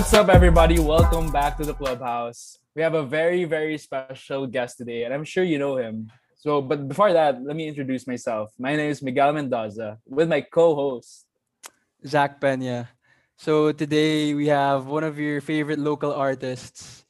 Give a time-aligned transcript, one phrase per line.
[0.00, 0.78] What's up, everybody?
[0.78, 2.56] Welcome back to the clubhouse.
[2.74, 6.10] We have a very, very special guest today, and I'm sure you know him.
[6.38, 8.48] So, but before that, let me introduce myself.
[8.58, 11.26] My name is Miguel Mendoza with my co-host.
[12.06, 12.88] Zach Pena.
[13.36, 17.04] So today we have one of your favorite local artists.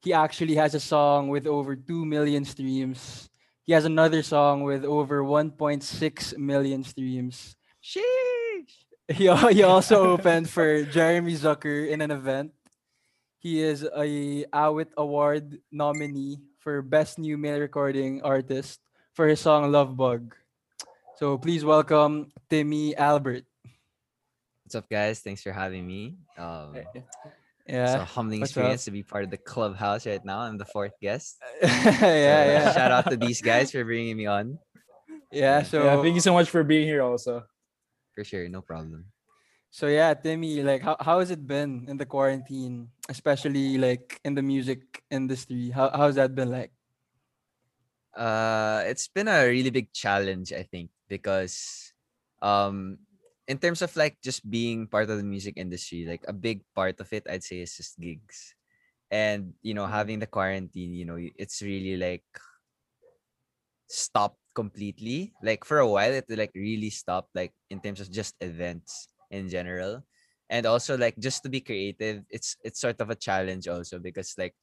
[0.00, 3.28] He actually has a song with over 2 million streams.
[3.66, 7.54] He has another song with over 1.6 million streams.
[7.84, 8.39] Sheesh.
[9.10, 12.52] He, he also opened for Jeremy Zucker in an event.
[13.38, 18.78] He is a Awit Award nominee for Best New Male Recording Artist
[19.14, 20.36] for his song Love Bug.
[21.18, 23.42] So please welcome Timmy Albert.
[24.62, 25.18] What's up, guys?
[25.18, 26.14] Thanks for having me.
[26.38, 26.76] Um,
[27.66, 28.62] it's a humbling what's up?
[28.62, 30.38] experience to be part of the clubhouse right now.
[30.38, 31.42] I'm the fourth guest.
[31.62, 32.72] yeah, So, yeah.
[32.72, 34.58] Shout out to these guys for bringing me on.
[35.32, 37.02] Yeah, so yeah, thank you so much for being here.
[37.02, 37.44] Also,
[38.14, 39.06] For sure, no problem.
[39.70, 44.34] So yeah, Timmy, like how, how has it been in the quarantine, especially like in
[44.34, 45.70] the music industry?
[45.70, 46.72] How how's that been like?
[48.14, 51.92] Uh, it's been a really big challenge, I think, because
[52.42, 52.98] um,
[53.46, 56.98] in terms of like just being part of the music industry, like a big part
[56.98, 58.54] of it, I'd say, is just gigs,
[59.10, 62.26] and you know, having the quarantine, you know, it's really like
[63.86, 65.32] stopped completely.
[65.42, 69.48] Like for a while, it like really stopped, like in terms of just events in
[69.48, 70.04] general,
[70.48, 74.34] and also like just to be creative, it's it's sort of a challenge also because
[74.38, 74.54] like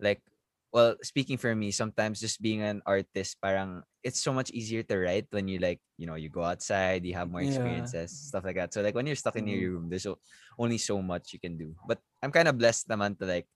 [0.00, 0.22] like
[0.72, 4.98] well speaking for me sometimes just being an artist parang it's so much easier to
[4.98, 7.48] write when you like you know you go outside you have more Yeah.
[7.48, 9.74] experiences stuff like that so like when you're stuck in your mm-hmm.
[9.74, 10.06] room there's
[10.58, 13.48] only so much you can do but i'm kind of blessed naman to like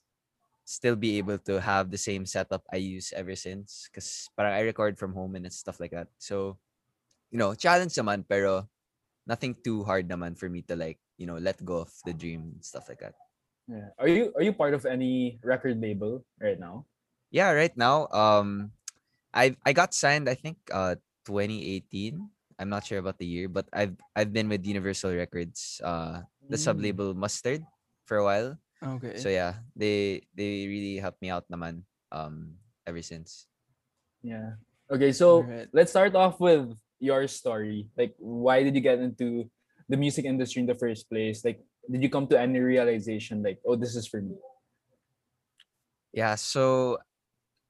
[0.65, 4.63] still be able to have the same setup i use ever since because parang i
[4.63, 6.57] record from home and stuff like that so
[7.31, 8.67] you know challenge naman pero
[9.27, 12.55] nothing too hard naman for me to like you know let go of the dream
[12.57, 13.15] and stuff like that
[13.71, 13.95] yeah.
[13.99, 16.85] Are you are you part of any record label right now?
[17.31, 18.71] yeah right now um
[19.33, 20.95] i i got signed i think uh
[21.25, 22.19] 2018
[22.59, 26.21] i'm not sure about the year but i've i've been with universal records uh
[26.51, 26.83] the sub Mm.
[26.91, 27.63] label mustard
[28.05, 29.17] for a while Okay.
[29.17, 33.47] so yeah they they really helped me out naman um ever since
[34.23, 34.55] Yeah.
[34.87, 35.69] Okay, so Alright.
[35.75, 36.71] let's start off with
[37.03, 37.91] your story.
[37.99, 39.51] Like, why did you get into
[39.91, 41.43] the music industry in the first place?
[41.43, 41.59] Like,
[41.91, 44.39] did you come to any realization like, oh, this is for me?
[46.13, 46.99] yeah so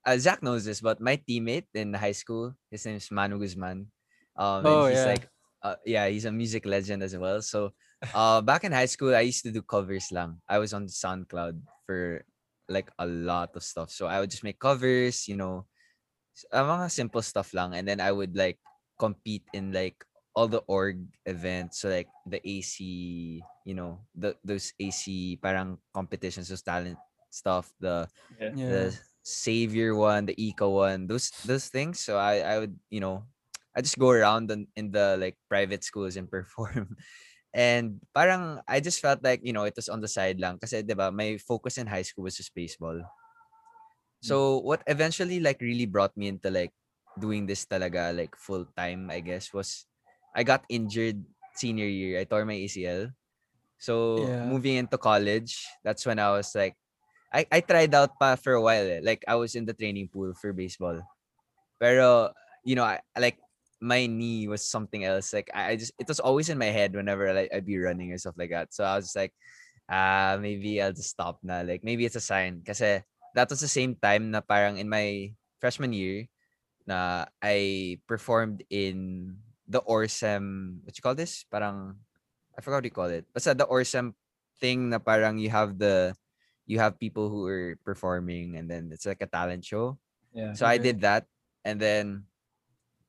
[0.07, 3.87] uh, zach knows this but my teammate in high school his name is manu guzman
[4.37, 5.07] um Oh, he's yeah.
[5.15, 5.25] like
[5.63, 7.71] uh, yeah he's a music legend as well so
[8.15, 11.61] uh back in high school i used to do covers lang i was on soundcloud
[11.87, 12.25] for
[12.69, 15.67] like a lot of stuff so i would just make covers you know
[16.37, 18.59] s- uh, mga simple stuff lang and then i would like
[18.99, 20.05] compete in like
[20.35, 26.49] all the org events so like the ac you know the those ac parang competitions
[26.49, 26.99] those talent
[27.31, 28.09] stuff the
[28.39, 28.53] Yeah.
[28.55, 28.69] yeah.
[28.69, 28.83] the
[29.23, 32.01] savior one, the eco one, those those things.
[32.03, 33.29] So I I would you know
[33.77, 36.97] I just go around in, in the like private schools and perform.
[37.55, 40.81] And parang I just felt like you know it was on the side lang kasi
[40.83, 43.01] 'di ba my focus in high school was just baseball.
[44.23, 46.73] So what eventually like really brought me into like
[47.19, 49.87] doing this talaga like full time I guess was
[50.35, 51.25] I got injured
[51.55, 52.21] senior year.
[52.21, 53.11] I tore my ACL.
[53.79, 54.39] So Yeah.
[54.41, 56.79] moving into college, that's when I was like
[57.33, 59.03] I I tried out pa for a while eh.
[59.03, 61.03] Like I was in the training pool for baseball.
[61.81, 62.33] Pero
[62.65, 63.39] you know, I I like
[63.83, 65.35] my knee was something else.
[65.35, 68.15] Like I, I just it was always in my head whenever like I'd be running
[68.15, 68.71] or stuff like that.
[68.71, 69.35] So I was just like,
[69.91, 71.67] ah, maybe I'll just stop now.
[71.67, 72.63] Like maybe it's a sign.
[72.63, 73.03] Kasi
[73.35, 76.31] that was the same time na parang in my freshman year
[76.87, 79.35] na I performed in
[79.67, 81.43] the Orsem, what you call this?
[81.51, 81.99] Parang
[82.55, 83.27] I forgot what you call it.
[83.35, 84.15] Basta the Orsem
[84.63, 86.15] thing na parang you have the
[86.71, 89.99] you have people who are performing and then it's like a talent show.
[90.31, 90.55] Yeah.
[90.55, 91.27] So I did that
[91.67, 92.31] and then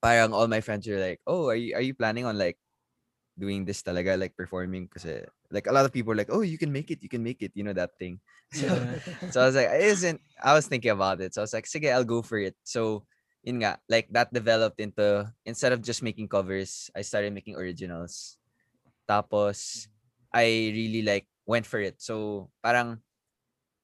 [0.04, 2.60] parang all my friends were like, "Oh, are you are you planning on like
[3.40, 6.58] doing this talaga like performing kasi like a lot of people are like, "Oh, you
[6.62, 8.20] can make it, you can make it," you know that thing.
[8.54, 8.70] So
[9.30, 11.34] so I was like, it isn't I was thinking about it.
[11.34, 12.56] So I was like, sige, I'll go for it.
[12.66, 13.06] So
[13.44, 18.38] yun nga, like that developed into instead of just making covers, I started making originals.
[19.10, 19.88] Tapos
[20.34, 22.02] I really like went for it.
[22.02, 23.02] So parang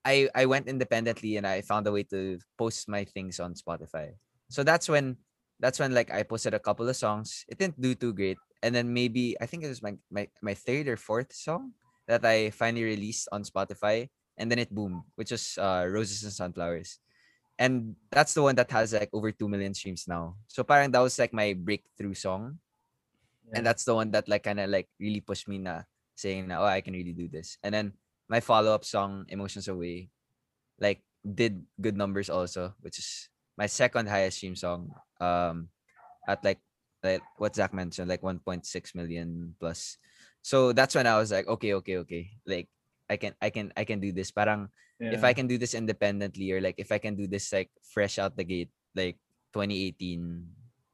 [0.05, 4.15] I I went independently and I found a way to post my things on Spotify.
[4.49, 5.17] So that's when
[5.59, 7.45] that's when like I posted a couple of songs.
[7.47, 8.37] It didn't do too great.
[8.63, 11.75] And then maybe I think it was my my, my third or fourth song
[12.07, 14.09] that I finally released on Spotify.
[14.39, 16.99] And then it boomed, which was uh, Roses and Sunflowers.
[17.59, 20.39] And that's the one that has like over 2 million streams now.
[20.47, 22.59] So parang that was like my breakthrough song.
[23.51, 23.59] Yeah.
[23.59, 25.83] And that's the one that like kind of like really pushed me na
[26.15, 27.59] saying na, oh, I can really do this.
[27.63, 27.99] And then
[28.31, 30.07] my follow-up song Emotions Away
[30.79, 33.27] like did good numbers also, which is
[33.59, 34.87] my second highest stream song
[35.19, 35.67] um
[36.23, 36.63] at like
[37.03, 38.63] like what Zach mentioned like 1.6
[38.95, 39.99] million plus.
[40.39, 42.23] So that's when I was like okay, okay, okay.
[42.47, 42.71] Like
[43.11, 44.31] I can I can I can do this.
[44.31, 47.71] Parang if I can do this independently or like if I can do this like
[47.83, 49.15] fresh out the gate like
[49.55, 50.43] 2018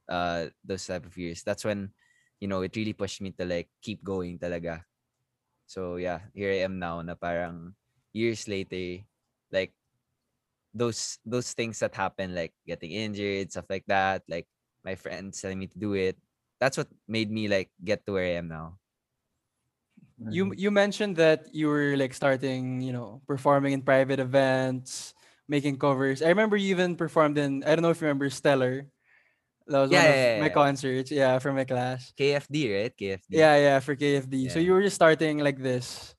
[0.06, 1.90] uh those type of years that's when
[2.38, 4.86] you know it really pushed me to like keep going talaga
[5.66, 7.74] so yeah here I am now na parang
[8.14, 9.02] years later
[9.50, 9.74] like
[10.76, 14.46] those those things that happen like getting injured stuff like that like
[14.84, 16.16] my friends telling me to do it
[16.60, 18.78] that's what made me like get to where I am now
[20.18, 25.12] You you mentioned that you were like starting, you know, performing in private events,
[25.48, 26.22] making covers.
[26.24, 28.88] I remember you even performed in I don't know if you remember Stellar.
[29.68, 30.54] That was Yeah, one of yeah, my yeah.
[30.54, 31.10] concerts.
[31.12, 32.12] Yeah, from my class.
[32.16, 34.48] KFD right KFD Yeah, yeah, for KFD.
[34.48, 36.14] So you were just starting like this.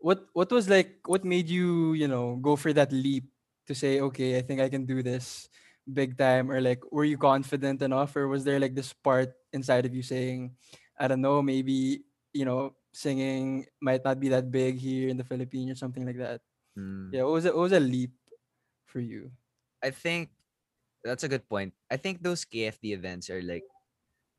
[0.00, 3.31] What what was like what made you, you know, go for that leap
[3.72, 5.48] to say, okay, I think I can do this
[5.88, 9.88] big time or like were you confident enough or was there like this part inside
[9.88, 10.52] of you saying,
[11.00, 12.04] I don't know, maybe,
[12.36, 16.20] you know, singing might not be that big here in the Philippines or something like
[16.20, 16.44] that.
[16.78, 17.10] Mm.
[17.10, 18.12] Yeah, what was it what was a leap
[18.84, 19.32] for you?
[19.82, 20.30] I think
[21.02, 21.72] that's a good point.
[21.90, 23.64] I think those KFD events are like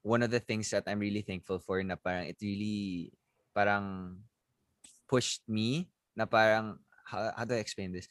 [0.05, 3.11] one of the things that I'm really thankful for na parang it really
[3.51, 4.17] parang
[5.09, 8.07] pushed me na parang how, how do I explain this?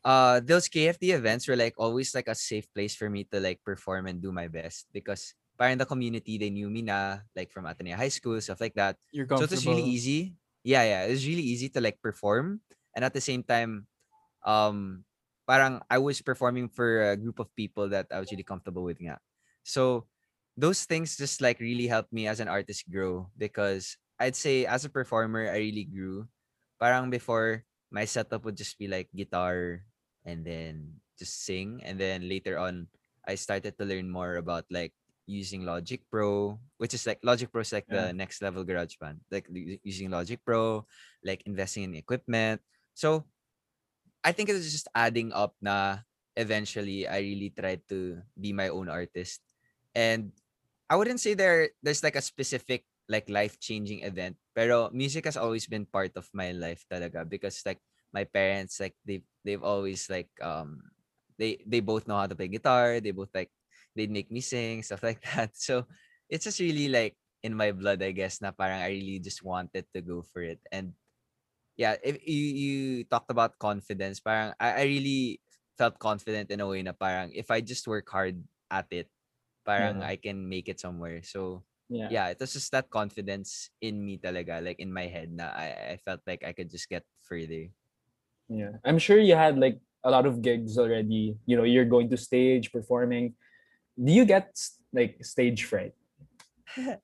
[0.00, 3.60] Uh those KFD events were like always like a safe place for me to like
[3.60, 7.68] perform and do my best because parang the community they knew me na like from
[7.68, 9.52] Ateneo High School stuff like that You're so comfortable.
[9.52, 10.20] it was really easy
[10.64, 12.64] yeah yeah it was really easy to like perform
[12.96, 13.84] and at the same time
[14.48, 15.04] um
[15.44, 18.96] parang I was performing for a group of people that I was really comfortable with
[19.04, 19.20] nga.
[19.68, 20.08] so
[20.56, 24.84] those things just like really helped me as an artist grow because I'd say as
[24.84, 26.24] a performer I really grew
[26.80, 29.84] parang before my setup would just be like guitar
[30.24, 32.88] and then just sing and then later on
[33.28, 34.92] I started to learn more about like
[35.26, 38.08] using Logic Pro, which is like Logic Pro is like Yeah.
[38.08, 39.46] the next level garage band, like
[39.84, 40.86] using Logic Pro,
[41.22, 42.60] like investing in equipment.
[42.94, 43.26] So
[44.24, 46.04] I think it was just adding up na
[46.36, 49.40] eventually I really tried to be my own artist.
[49.94, 50.32] And
[50.88, 55.66] I wouldn't say there there's like a specific like life-changing event, pero music has always
[55.66, 57.80] been part of my life talaga because like
[58.12, 60.82] my parents like they they've always like um
[61.38, 63.50] they they both know how to play guitar, they both like
[63.96, 65.56] they'd make me sing, stuff like that.
[65.56, 65.86] So
[66.28, 69.86] it's just really like in my blood, I guess, na parang I really just wanted
[69.94, 70.60] to go for it.
[70.72, 70.92] And
[71.76, 75.40] yeah, if you, you talked about confidence, parang I, I really
[75.78, 79.08] felt confident in a way na parang if I just work hard at it,
[79.66, 80.02] parang Yeah.
[80.02, 81.22] I can make it somewhere.
[81.22, 82.10] So yeah.
[82.10, 85.94] yeah, it was just that confidence in me talaga, like in my head na I,
[85.94, 87.70] I felt like I could just get further.
[88.50, 88.82] Yeah.
[88.84, 91.38] I'm sure you had like a lot of gigs already.
[91.46, 93.34] You know, you're going to stage, performing.
[93.94, 94.58] Do you get
[94.92, 95.94] like stage fright?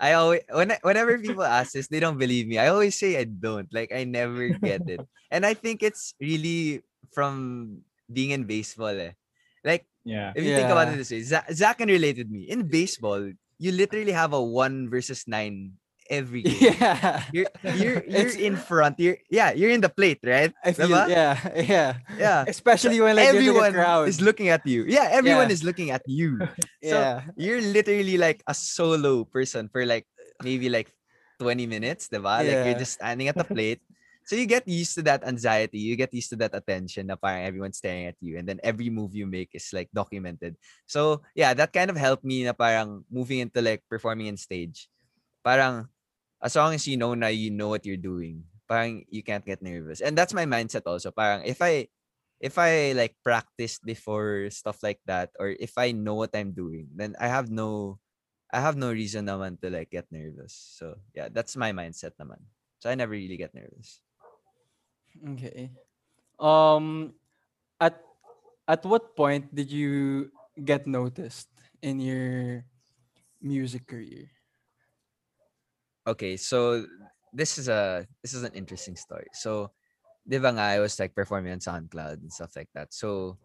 [0.00, 2.58] I always when whenever people ask this, they don't believe me.
[2.58, 3.66] I always say I don't.
[3.74, 5.02] Like I never get it.
[5.30, 6.80] And I think it's really
[7.12, 8.96] from being in baseball.
[8.96, 9.12] Eh.
[9.60, 10.32] Like Yeah.
[10.32, 12.48] if you think about it this way, Zach, Zach can relate with me.
[12.48, 13.28] In baseball,
[13.60, 15.76] you literally have a one versus nine
[16.10, 16.74] every game.
[16.80, 17.22] Yeah.
[17.32, 18.98] You're you're you're in front.
[18.98, 20.52] You're yeah, you're in the plate, right?
[20.64, 21.08] I feel Diba?
[21.08, 21.90] yeah, yeah.
[22.18, 22.40] Yeah.
[22.48, 24.08] Especially when like everyone like a crowd.
[24.08, 24.84] is looking at you.
[24.88, 25.56] Yeah, everyone Yeah.
[25.56, 26.38] is looking at you.
[26.84, 27.26] So yeah.
[27.36, 30.06] you're literally like a solo person for like
[30.42, 30.88] maybe like
[31.42, 32.38] 20 minutes, diba?
[32.42, 33.82] Like you're just standing at the plate.
[34.28, 37.48] So you get used to that anxiety, you get used to that attention na parang
[37.48, 40.54] everyone's staring at you and then every move you make is like documented.
[40.86, 44.86] So yeah, that kind of helped me na parang moving into like performing in stage.
[45.42, 45.88] Parang
[46.42, 49.62] as long as you know na you know what you're doing, parang you can't get
[49.62, 50.00] nervous.
[50.00, 51.10] And that's my mindset also.
[51.10, 51.88] Parang if I
[52.38, 56.86] if I like practiced before stuff like that or if I know what I'm doing,
[56.94, 57.98] then I have no
[58.52, 60.54] I have no reason naman to like get nervous.
[60.54, 62.46] So yeah, that's my mindset naman.
[62.78, 64.00] So I never really get nervous.
[65.34, 65.74] Okay.
[66.38, 67.18] Um
[67.82, 67.98] at
[68.70, 71.50] at what point did you get noticed
[71.82, 72.62] in your
[73.42, 74.37] music career?
[76.08, 76.88] Okay, so
[77.36, 79.28] this is a this is an interesting story.
[79.36, 79.76] So,
[80.24, 82.96] di I was like performing on SoundCloud and stuff like that.
[82.96, 83.36] So,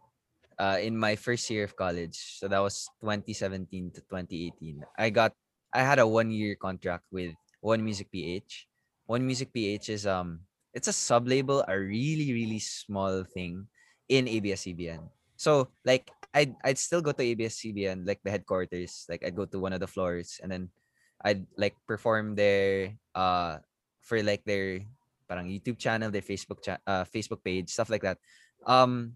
[0.56, 3.68] uh, in my first year of college, so that was 2017
[4.00, 5.36] to 2018, I got
[5.76, 8.72] I had a one year contract with One Music PH.
[9.12, 13.68] One Music PH is um it's a sub label, a really really small thing
[14.08, 15.04] in ABS-CBN.
[15.36, 19.04] So like I'd I'd still go to ABS-CBN like the headquarters.
[19.12, 20.72] Like I'd go to one of the floors and then
[21.24, 23.64] I'd like perform there uh
[24.04, 24.84] for like their
[25.28, 28.20] parang YouTube channel, their Facebook cha- uh, Facebook page, stuff like that.
[28.68, 29.16] Um,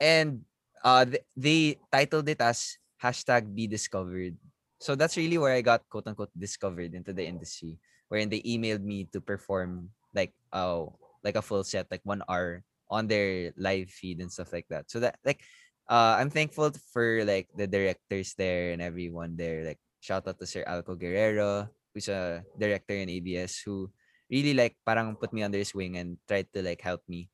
[0.00, 0.44] and
[0.84, 4.36] uh, th- they titled it as hashtag be discovered.
[4.78, 8.84] So that's really where I got quote unquote discovered into the industry, wherein they emailed
[8.84, 12.62] me to perform like oh like a full set, like one hour
[12.92, 14.90] on their live feed and stuff like that.
[14.92, 15.40] So that like
[15.88, 19.64] uh I'm thankful for like the directors there and everyone there.
[19.64, 23.88] Like shout out to Sir Alco Guerrero, who's a director in ABS who
[24.28, 27.32] really like parang put me under his wing and tried to like help me.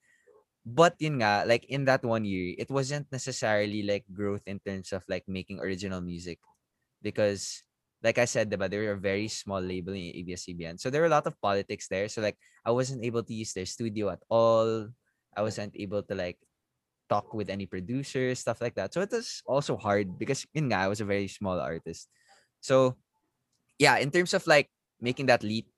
[0.63, 4.95] But yun nga, like in that one year, it wasn't necessarily like growth in terms
[4.95, 6.39] of like making original music.
[7.03, 7.67] Because
[8.05, 10.79] like I said, diba, they were a very small label in ABS-CBN.
[10.79, 12.07] So there were a lot of politics there.
[12.07, 14.89] So like I wasn't able to use their studio at all.
[15.35, 16.39] I wasn't able to like
[17.09, 18.95] talk with any producers, stuff like that.
[18.95, 22.07] So it was also hard because yun nga, I was a very small artist.
[22.61, 22.97] So
[23.79, 24.69] yeah, in terms of like
[25.01, 25.69] making that leap,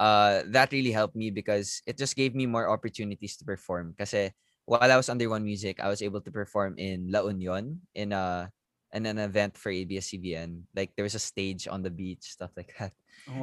[0.00, 3.94] uh that really helped me because it just gave me more opportunities to perform.
[3.96, 4.32] Because
[4.66, 8.12] while I was under One Music, I was able to perform in La Union in
[8.12, 8.50] a
[8.94, 10.62] in an event for ABS-CBN.
[10.74, 12.92] Like there was a stage on the beach, stuff like that.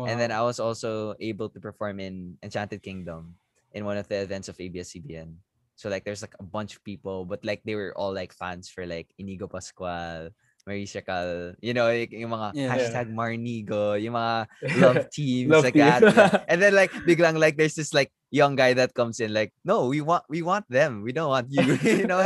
[0.08, 3.36] And then I was also able to perform in Enchanted Kingdom
[3.74, 5.36] in one of the events of ABS-CBN.
[5.76, 8.70] So like there's like a bunch of people, but like they were all like fans
[8.70, 10.30] for like Inigo Pascual,
[10.68, 12.70] Maris Racal, you know, like, yung mga Yeah.
[12.70, 14.36] hashtag Marnigo, yung mga
[14.78, 15.86] love teams Love like team.
[15.86, 16.46] that.
[16.50, 19.88] And then like biglang like there's this like young guy that comes in like, no,
[19.90, 21.02] we want we want them.
[21.02, 21.66] We don't want you.
[21.84, 22.22] you know,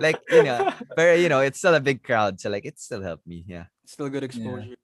[0.00, 3.02] like you know, but you know, it's still a big crowd, so like it still
[3.02, 3.44] helped me.
[3.46, 3.66] Yeah.
[3.84, 4.78] Still good exposure.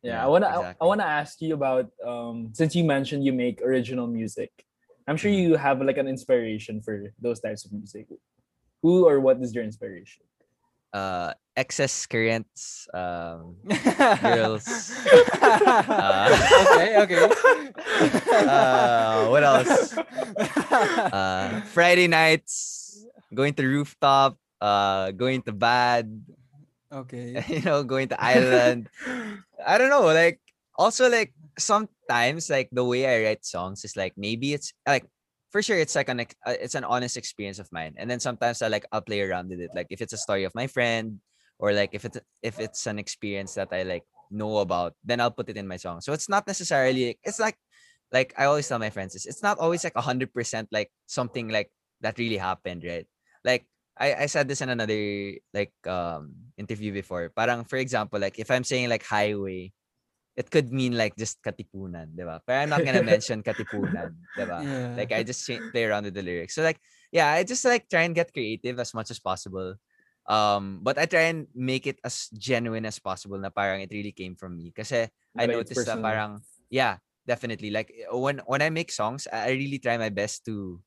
[0.00, 3.34] Yeah, Yeah, I wanna I, I wanna ask you about um since you mentioned you
[3.34, 4.50] make original music.
[5.08, 8.06] I'm sure you have like an inspiration for those types of music.
[8.82, 10.22] Who or what is your inspiration?
[10.92, 13.58] Uh, excess currents, um,
[14.22, 14.94] girls.
[15.42, 16.30] Uh,
[16.70, 17.26] okay, okay.
[18.46, 19.98] uh, what else?
[20.68, 23.02] Uh, Friday nights,
[23.34, 26.06] going to rooftop, uh, going to bad,
[26.92, 27.42] okay.
[27.48, 28.88] you know, going to island.
[29.58, 30.38] I don't know, like
[30.76, 35.06] also like sometimes like the way I write songs is like maybe it's like
[35.50, 38.62] for sure it's like an uh, it's an honest experience of mine, and then sometimes
[38.62, 41.20] I like I'll play around with it, like if it's a story of my friend
[41.58, 45.34] or like if it's if it's an experience that I like know about, then I'll
[45.34, 46.00] put it in my song.
[46.00, 47.56] So it's not necessarily it's like
[48.12, 50.90] like I always tell my friends this, it's not always like a hundred percent like
[51.06, 53.06] something like that really happened, right?
[53.44, 53.66] Like
[53.98, 57.30] I, I said this in another like um interview before.
[57.34, 59.72] Parang for example, like if I'm saying like highway,
[60.38, 62.38] it could mean like just katipunan, diba?
[62.46, 64.70] But I'm not gonna mention katipunan, diba?
[64.70, 64.94] Yeah.
[64.94, 65.42] Like I just
[65.74, 66.54] play around with the lyrics.
[66.54, 66.78] So like
[67.10, 69.74] yeah, I just like try and get creative as much as possible.
[70.30, 74.12] Um, but I try and make it as genuine as possible na parang it really
[74.14, 74.70] came from me.
[74.70, 76.38] Kasi I Like, noticed that parang
[76.70, 77.74] yeah, definitely.
[77.74, 80.78] Like when when I make songs, I really try my best to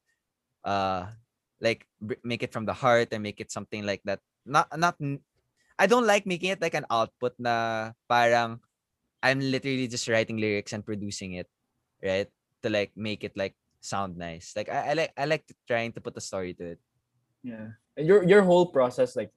[0.64, 1.12] uh
[1.60, 1.84] like
[2.24, 4.24] make it from the heart and make it something like that.
[4.48, 4.96] Not not
[5.82, 8.62] I don't like making it like an output na parang
[9.24, 11.48] I'm literally just writing lyrics and producing it,
[12.04, 12.28] right?
[12.64, 14.54] To like make it like sound nice.
[14.56, 16.80] Like I, I like I like to trying to put a story to it.
[17.44, 17.78] Yeah.
[17.98, 19.32] And your your whole process like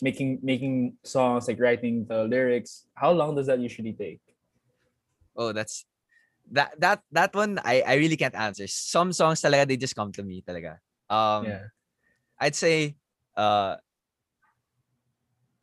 [0.00, 4.20] making making songs, like writing the lyrics, how long does that usually take?
[5.36, 5.84] Oh, that's
[6.52, 8.66] that that that one I I really can't answer.
[8.66, 10.80] Some songs talaga they just come to me talaga.
[11.08, 11.64] Um yeah.
[12.40, 12.96] I'd say
[13.36, 13.76] uh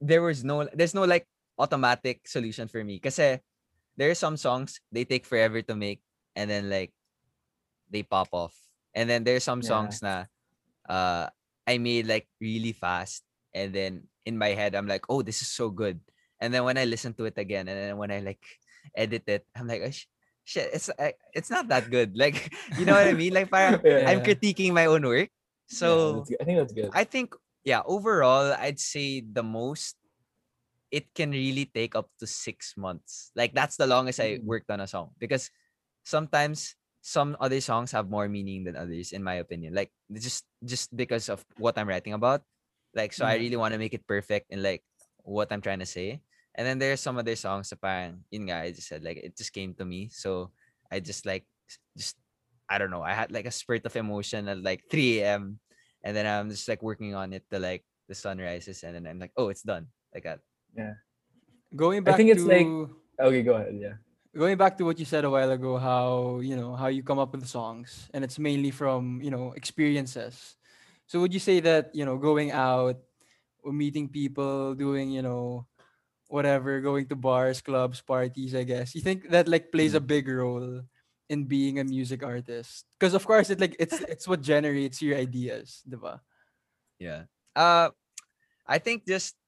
[0.02, 1.26] there was no there's no like
[1.58, 3.40] automatic solution for me kasi
[3.96, 6.04] there are some songs they take forever to make
[6.36, 6.92] and then like
[7.90, 8.56] they pop off.
[8.96, 9.72] And then there's some Yeah.
[9.72, 10.26] songs na
[10.88, 11.28] uh
[11.66, 13.24] I made like really fast
[13.56, 16.00] and then in my head I'm like, "Oh, this is so good."
[16.40, 18.44] And then when I listen to it again and then when I like
[18.94, 20.12] edit it, I'm like, oh, sh-
[20.44, 20.92] shit, it's
[21.34, 22.14] it's not that good.
[22.20, 23.34] Like, you know what I mean?
[23.34, 24.08] Like parang Yeah.
[24.12, 25.32] I'm critiquing my own work.
[25.72, 26.38] So good.
[26.42, 26.92] I think that's good.
[26.94, 27.34] I think
[27.64, 29.98] yeah, overall, I'd say the most
[30.96, 33.36] it can really take up to six months.
[33.36, 34.48] Like that's the longest I Mm.
[34.48, 35.52] worked on a song because
[36.08, 39.76] sometimes some other songs have more meaning than others, in my opinion.
[39.76, 42.48] Like just just because of what I'm writing about.
[42.96, 44.82] Like so, I really want to make it perfect in like
[45.28, 46.24] what I'm trying to say.
[46.56, 49.36] And then there's some other songs that parang, yun nga, I just said like it
[49.36, 50.08] just came to me.
[50.08, 50.56] So
[50.88, 51.44] I just like
[52.00, 52.16] just
[52.72, 53.04] I don't know.
[53.04, 55.60] I had like a spurt of emotion at like 3 a.m
[56.06, 59.08] and then I'm just like working on it till like the sun rises, and then
[59.10, 60.40] I'm like, oh, it's done, like that.
[61.76, 63.76] Going I think it's to like- Okay, go ahead.
[63.80, 63.96] Yeah.
[64.36, 67.20] going back to what you said a while ago, how you know how you come
[67.20, 70.60] up with songs, and it's mainly from you know experiences.
[71.08, 73.00] So would you say that you know going out,
[73.64, 75.64] or meeting people, doing you know
[76.28, 78.92] whatever, going to bars, clubs, parties, I guess.
[78.96, 80.84] You think that like plays a big role
[81.32, 82.84] in being a music artist?
[83.00, 86.20] Because of course it like it's it's what generates your ideas, diba?
[87.00, 87.32] Yeah.
[87.56, 87.90] Uh
[88.68, 89.40] I think just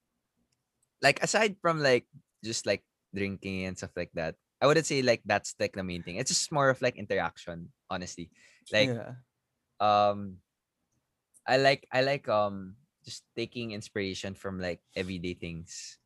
[1.02, 2.06] like aside from like
[2.44, 6.04] just like drinking and stuff like that, I wouldn't say like that's like the main
[6.04, 6.18] thing.
[6.18, 8.30] It's just more of like interaction, honestly.
[8.72, 9.22] Like yeah.
[9.80, 10.38] um
[11.48, 12.76] I like I like um
[13.06, 15.98] just taking inspiration from like everyday things.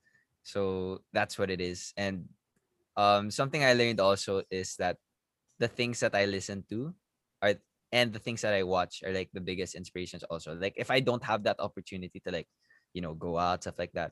[0.43, 1.93] So that's what it is.
[1.95, 2.29] And
[2.98, 4.98] um something I learned also is that
[5.60, 6.93] the things that I listen to
[7.41, 7.55] are
[7.91, 10.55] and the things that I watch are like the biggest inspirations also.
[10.55, 12.48] Like if I don't have that opportunity to like,
[12.93, 14.12] you know, go out, stuff like that.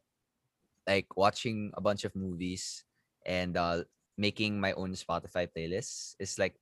[0.89, 2.81] Like watching a bunch of movies
[3.21, 3.85] and uh
[4.17, 6.57] making my own Spotify playlists is like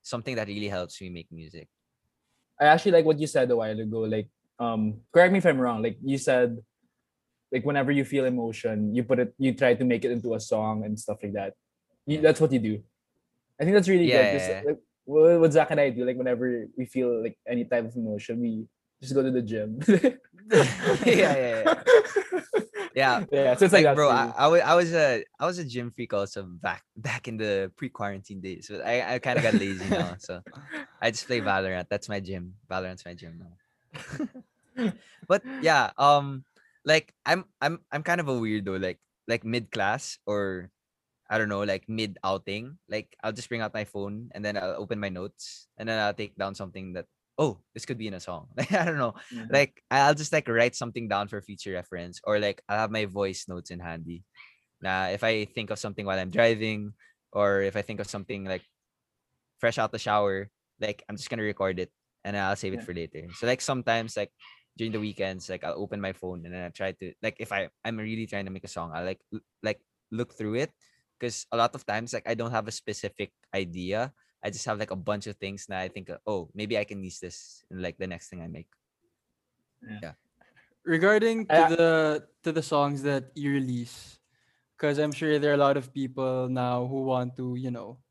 [0.00, 1.68] something that really helps me make music.
[2.58, 4.00] I actually like what you said a while ago.
[4.08, 4.28] Like,
[4.58, 5.82] um, correct me if I'm wrong.
[5.82, 6.58] Like you said,
[7.52, 10.40] like whenever you feel emotion, you put it, you try to make it into a
[10.40, 11.52] song and stuff like that.
[12.06, 12.22] You, Yeah.
[12.22, 12.82] That's what you do.
[13.60, 14.40] I think that's really Yeah, good.
[14.40, 14.62] yeah.
[14.66, 17.94] Like, what what Zach and I do, like whenever we feel like any type of
[17.96, 18.64] emotion, we
[19.02, 19.78] just go to the gym.
[21.04, 21.82] yeah, yeah, yeah.
[22.94, 23.24] Yeah.
[23.32, 23.54] yeah.
[23.56, 24.32] So it's like, Like, bro, I.
[24.36, 28.40] I, I was a I was a gym freak also back back in the pre-quarantine
[28.40, 28.68] days.
[28.70, 30.40] But I, I kind of got lazy now, so
[31.02, 31.86] I just play Valorant.
[31.88, 32.54] That's my gym.
[32.70, 34.92] Valorant's my gym now.
[35.28, 36.44] but yeah, um,
[36.84, 38.80] like I'm I'm I'm kind of a weirdo.
[38.80, 40.70] Like like mid class or
[41.30, 42.78] I don't know, like mid outing.
[42.88, 45.98] Like I'll just bring out my phone and then I'll open my notes and then
[45.98, 47.06] I'll take down something that
[47.42, 48.48] oh this could be in a song.
[48.56, 49.50] Like I don't know Mhm.
[49.50, 53.06] like I'll just like write something down for future reference or like I'll have my
[53.06, 54.24] voice notes in handy.
[54.82, 56.94] Now, if I think of something while I'm driving
[57.32, 58.64] or if I think of something like
[59.58, 61.90] fresh out the shower, like I'm just gonna record it
[62.24, 63.26] and I'll save it for later.
[63.34, 64.32] So like sometimes like
[64.76, 67.52] during the weekends, like I'll open my phone and then I try to like if
[67.52, 69.20] I I'm really trying to make a song, I like
[69.62, 69.80] like
[70.10, 70.72] look through it
[71.18, 74.12] because a lot of times like I don't have a specific idea.
[74.42, 76.84] I just have like a bunch of things that I think, uh, oh, maybe I
[76.84, 78.68] can use this in like the next thing I make.
[80.02, 80.14] Yeah.
[80.84, 81.88] Regarding to I- the
[82.42, 84.18] to the songs that you release
[84.74, 88.02] because i'm sure there are a lot of people now who want to you know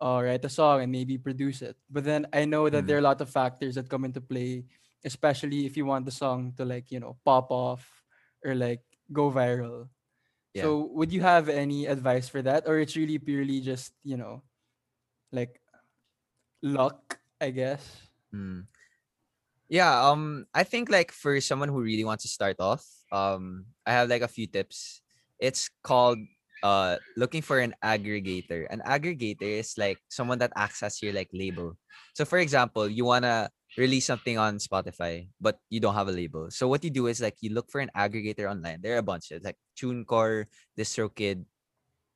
[0.00, 2.86] uh, write a song and maybe produce it but then i know that Mm.
[2.88, 4.64] there are a lot of factors that come into play
[5.04, 7.84] especially if you want the song to like you know pop off
[8.44, 8.80] or like
[9.12, 9.88] go viral
[10.56, 10.64] Yeah.
[10.68, 14.40] so would you have any advice for that or it's really purely just you know
[15.32, 15.60] like
[16.64, 18.66] luck i guess Mm.
[19.70, 23.92] Yeah, um I think like for someone who really wants to start off, um I
[23.94, 25.00] have like a few tips.
[25.38, 26.18] It's called
[26.62, 28.66] uh looking for an aggregator.
[28.68, 31.78] An aggregator is like someone that acts as your like label.
[32.14, 33.48] So for example, you want to
[33.78, 36.50] release something on Spotify, but you don't have a label.
[36.50, 38.82] So what you do is like you look for an aggregator online.
[38.82, 39.30] There are a bunch.
[39.30, 40.46] It's like TuneCore,
[40.78, 41.44] DistroKid.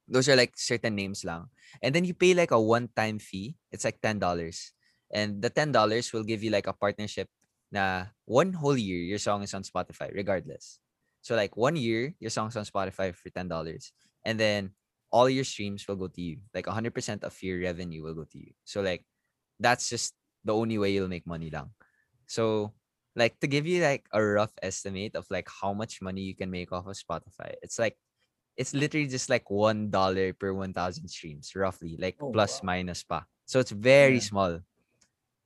[0.09, 1.53] Those are like certain names lang.
[1.83, 3.57] And then you pay like a one-time fee.
[3.71, 4.73] It's like $10
[5.11, 7.29] and the ten dollars will give you like a partnership
[7.73, 10.81] na one whole year your song is on Spotify regardless.
[11.21, 13.93] So like one year your song's on Spotify for ten dollars,
[14.25, 14.73] and then
[15.11, 16.39] all your streams will go to you.
[16.55, 18.53] Like hundred percent of your revenue will go to you.
[18.65, 19.05] So like
[19.61, 21.73] that's just the only way you'll make money lang.
[22.27, 22.73] So
[23.17, 26.51] like to give you like a rough estimate of like how much money you can
[26.51, 27.97] make off of Spotify, it's like
[28.59, 32.75] it's literally just like one dollar per one thousand streams, roughly, like Oh, plus wow.
[32.75, 33.25] minus pa.
[33.47, 34.29] So it's very Yeah.
[34.29, 34.53] small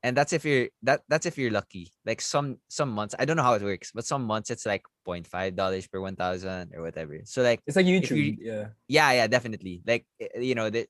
[0.03, 3.37] and that's if you're that that's if you're lucky like some some months i don't
[3.39, 7.19] know how it works but some months it's like 0.5 dollars per 1000 or whatever
[7.23, 8.35] so like It's like you- YouTube.
[8.39, 8.67] yeah.
[8.87, 10.87] yeah yeah definitely like eh, you know the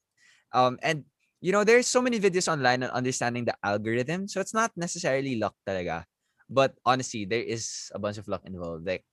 [0.53, 1.05] um and
[1.41, 5.37] you know there's so many videos online on understanding the algorithm so it's not necessarily
[5.37, 6.05] luck talaga
[6.49, 9.05] but honestly there is a bunch of luck involved like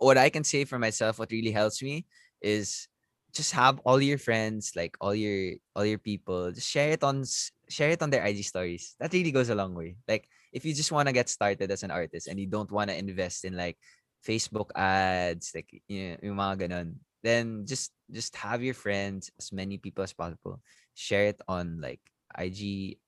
[0.00, 2.04] what i can say for myself what really helps me
[2.40, 2.88] is
[3.32, 7.22] just have all your friends like all your all your people just share it on
[7.70, 8.96] share it on their ig stories.
[8.98, 9.96] That really goes a long way.
[10.08, 12.90] Like if you just want to get started as an artist and you don't want
[12.90, 13.78] to invest in like
[14.26, 19.52] facebook ads like you know, yung mga ganun, then just just have your friends as
[19.52, 20.60] many people as possible
[20.94, 22.02] share it on like
[22.42, 22.98] ig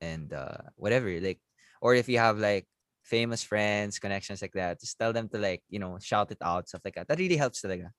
[0.00, 1.40] and uh whatever like
[1.80, 2.68] or if you have like
[3.10, 6.68] famous friends connections like that just tell them to like you know shout it out
[6.70, 7.90] stuff like that that really helps talaga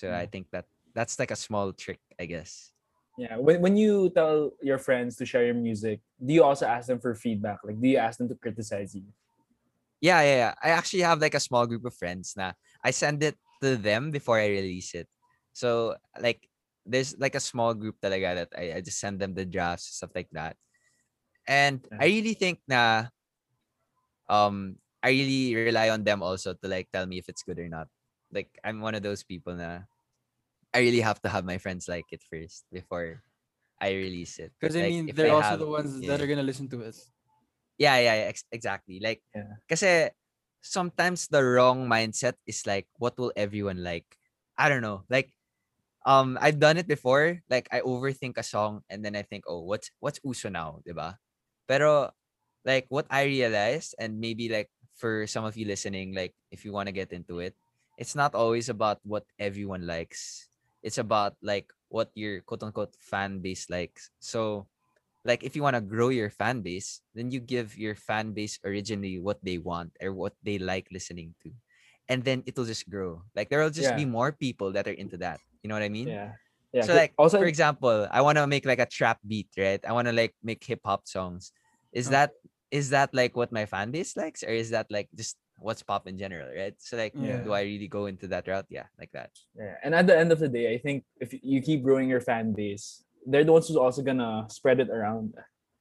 [0.00, 0.32] so i Mm.
[0.32, 2.74] think that that's like a small trick i guess
[3.18, 3.34] Yeah.
[3.34, 7.02] When when you tell your friends to share your music, do you also ask them
[7.02, 7.58] for feedback?
[7.66, 9.10] Like, do you ask them to criticize you?
[10.00, 12.54] yeah yeah yeah i actually have like a small group of friends na
[12.84, 15.10] i send it to them before i release it
[15.50, 16.46] so like
[16.86, 20.14] there's like a small group talaga that I, I just send them the drafts stuff
[20.14, 20.54] like that
[21.50, 23.10] and i really think na
[24.28, 27.68] um i really rely on them also to like tell me if it's good or
[27.68, 27.88] not
[28.32, 29.84] like i'm one of those people na
[30.74, 33.22] i really have to have my friends like it first before
[33.78, 34.50] I release it.
[34.58, 36.10] Because I mean, they're I also have- the ones yeah.
[36.10, 36.98] that are gonna listen to it.
[37.78, 38.98] Yeah, yeah, yeah ex- exactly.
[38.98, 39.54] Like, Yeah.
[39.70, 40.10] kasi
[40.58, 44.18] sometimes the wrong mindset is like, what will everyone like?
[44.58, 45.06] I don't know.
[45.06, 45.30] Like,
[46.02, 47.38] um, I've done it before.
[47.46, 51.22] Like, I overthink a song and then I think, oh, what's what's uso now, diba?
[51.70, 52.10] Pero,
[52.68, 56.72] like, what I realized, and maybe like for some of you listening, like, if you
[56.72, 57.56] want to get into it,
[57.98, 60.48] it's not always about what everyone likes.
[60.84, 64.10] It's about like what your quote unquote fan base likes.
[64.20, 64.68] So,
[65.24, 68.58] like if you want to grow your fan base then you give your fan base
[68.64, 71.52] originally what they want or what they like listening to
[72.08, 75.16] and then it'll just grow like there will just be more people that are into
[75.18, 76.32] that you know what i mean Yeah.
[76.72, 76.86] Yeah.
[76.86, 79.92] so like also for example i want to make like a trap beat right i
[79.92, 81.52] want to like make hip hop songs
[81.92, 82.10] is Okay.
[82.10, 82.32] that
[82.70, 86.06] is that like what my fan base likes or is that like just what's pop
[86.06, 87.42] in general right so like Yeah.
[87.42, 89.74] do i really go into that route yeah like that Yeah.
[89.82, 92.54] And at the end of the day, I think if you keep growing your fan
[92.54, 95.34] base, they're the ones who's also gonna spread it around.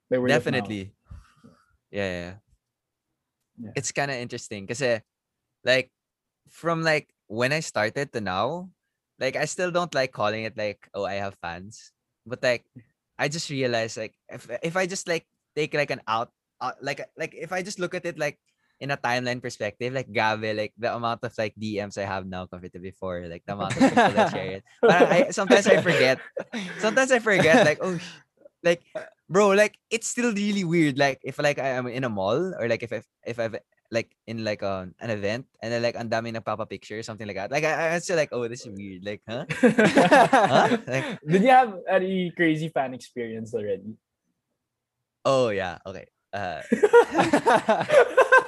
[0.10, 0.98] Definitely.
[1.94, 2.36] Yeah, yeah, yeah.
[3.58, 3.74] Yeah.
[3.76, 5.00] It's kind of interesting because eh,
[5.64, 5.90] like
[6.50, 8.70] from like when I started to now,
[9.20, 11.92] like I still don't like calling it like oh I have fans,
[12.26, 12.66] but like
[13.18, 17.02] I just realized like if if I just like take like an out uh, like
[17.18, 18.40] like if I just look at it like
[18.80, 22.46] in a timeline perspective, like Gabe, like the amount of like DMs I have now
[22.46, 24.64] compared to before, like the amount of people that share it.
[24.82, 26.20] But I sometimes I forget
[26.78, 27.98] sometimes I forget like oh
[28.64, 28.82] like
[29.30, 32.68] bro like it's still really weird like if like I am in a mall or
[32.68, 33.58] like if I if I've
[33.90, 37.24] like in like um, an event and then like ang dami nagpapa picture or something
[37.26, 40.78] like that like I, I'm still like oh this is weird like huh Huh?
[40.84, 43.96] Like- Did you have any crazy fan experience already?
[45.24, 46.62] oh yeah okay uh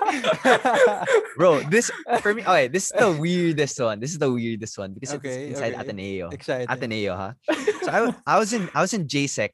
[1.37, 4.93] bro this for me okay this is the weirdest one this is the weirdest one
[4.93, 5.81] because Okay, it's inside okay.
[5.81, 6.69] Ateneo Excited.
[6.69, 7.33] Ateneo, huh?
[7.83, 9.49] So I, I was in I was in JSEC.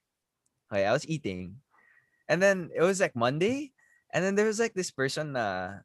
[0.72, 1.62] Okay, I was eating.
[2.28, 3.72] And then it was like Monday.
[4.14, 5.82] And then there was like this person na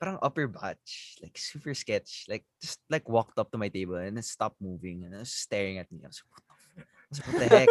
[0.00, 4.16] parang upper batch, like super sketch, like just like walked up to my table and
[4.16, 6.00] then stopped moving and was staring at me.
[6.04, 7.68] I was like, what the, I was like, what the heck?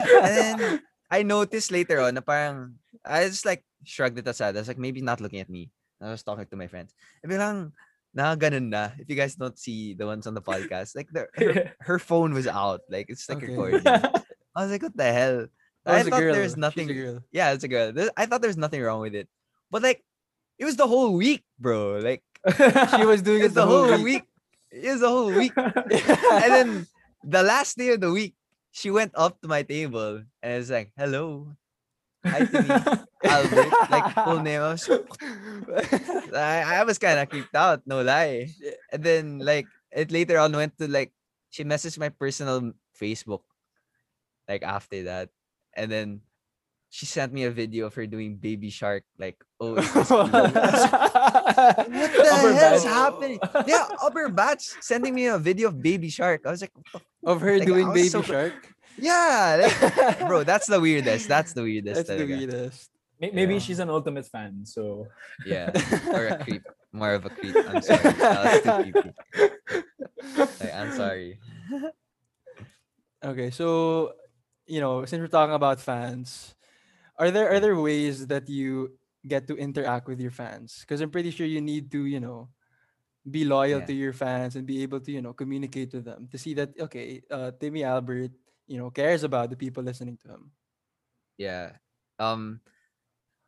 [0.00, 0.58] and then
[1.10, 4.54] I noticed later on na parang I just like shrugged it aside.
[4.56, 5.70] I was like, maybe not looking at me.
[6.00, 6.94] I was talking to my friends.
[7.26, 7.72] Biglang,
[8.14, 8.90] na ganun na.
[8.96, 12.32] If you guys don't see the ones on the podcast, like the, her, her phone
[12.32, 12.80] was out.
[12.88, 13.52] Like it's like Okay.
[13.52, 13.84] recording.
[13.86, 14.00] I
[14.62, 15.46] was like, what the hell?
[15.84, 16.34] I thought girl.
[16.34, 16.88] there's nothing.
[17.32, 17.90] Yeah, it's a girl.
[18.16, 19.28] I thought there's nothing wrong with it.
[19.70, 20.04] But like,
[20.58, 21.98] it was the whole week, bro.
[22.04, 22.22] Like,
[22.96, 24.24] She was doing it it the whole week.
[24.70, 25.52] It was the whole week.
[25.56, 26.68] and then
[27.24, 28.34] the last day of the week,
[28.70, 31.54] she went up to my table and was like, hello.
[32.24, 32.68] Hi to me,
[33.24, 33.72] Albert.
[33.90, 34.60] Like, full name.
[34.60, 34.88] I was,
[36.34, 38.50] I, I was kind of creeped out, no lie.
[38.92, 41.12] And then, like, it later on went to, like,
[41.50, 43.42] she messaged my personal Facebook,
[44.48, 45.30] like, after that.
[45.74, 46.20] And then
[46.90, 50.26] she sent me a video of her doing baby shark, like, oh, is this cool?
[50.26, 50.58] what the
[52.34, 52.92] Upper hell is batch.
[52.92, 53.38] happening?
[53.66, 56.42] Yeah, upper batch sending me a video of baby shark.
[56.46, 58.54] I was like, what Of her Like, doing baby so- shark.
[58.98, 61.28] yeah, like, bro, that's the weirdest.
[61.28, 62.06] That's the weirdest.
[62.06, 62.90] That's the weirdest.
[63.20, 63.60] Maybe Yeah.
[63.60, 65.06] she's an ultimate fan, so
[65.46, 65.70] Yeah,
[66.10, 67.54] or a creep, more of a creep.
[67.54, 69.12] I'm sorry, that was too creepy.
[70.58, 71.38] Like, I'm sorry.
[73.22, 74.12] Okay, so
[74.66, 76.54] you know, since we're talking about fans,
[77.20, 78.96] are there are there ways that you
[79.28, 80.80] get to interact with your fans?
[80.82, 82.48] Because I'm pretty sure you need to, you know,
[83.28, 83.86] be loyal Yeah.
[83.86, 86.72] to your fans and be able to, you know, communicate with them to see that
[86.80, 88.32] okay, uh, Timmy Albert,
[88.66, 90.52] you know, cares about the people listening to him.
[91.38, 91.76] Yeah.
[92.18, 92.60] Um,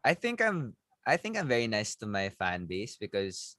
[0.05, 0.77] I think I'm.
[1.07, 3.57] I think I'm very nice to my fan base because,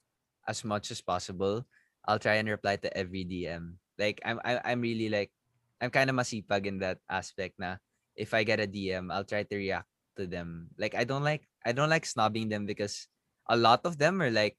[0.48, 1.66] as much as possible,
[2.08, 3.76] I'll try and reply to every DM.
[3.98, 4.40] Like I'm.
[4.44, 5.32] I, I'm really like,
[5.80, 7.58] I'm kind of masipag in that aspect.
[7.58, 7.76] Na
[8.16, 10.70] if I get a DM, I'll try to react to them.
[10.78, 11.46] Like I don't like.
[11.64, 13.08] I don't like snobbing them because
[13.48, 14.56] a lot of them are like,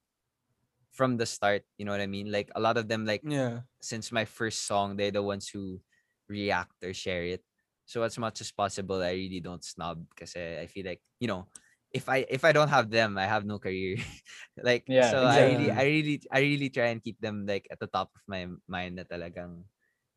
[0.92, 1.64] from the start.
[1.78, 2.32] You know what I mean?
[2.32, 3.68] Like a lot of them like Yeah.
[3.82, 5.82] since my first song, they're the ones who
[6.30, 7.44] react or share it.
[7.86, 11.48] So as much as possible, I really don't snub because I feel like you know,
[11.94, 13.98] if I if I don't have them, I have no career.
[14.58, 15.72] like Yeah, so, I really.
[15.72, 18.96] I really I really try and keep them like at the top of my mind.
[18.98, 19.66] Na talagang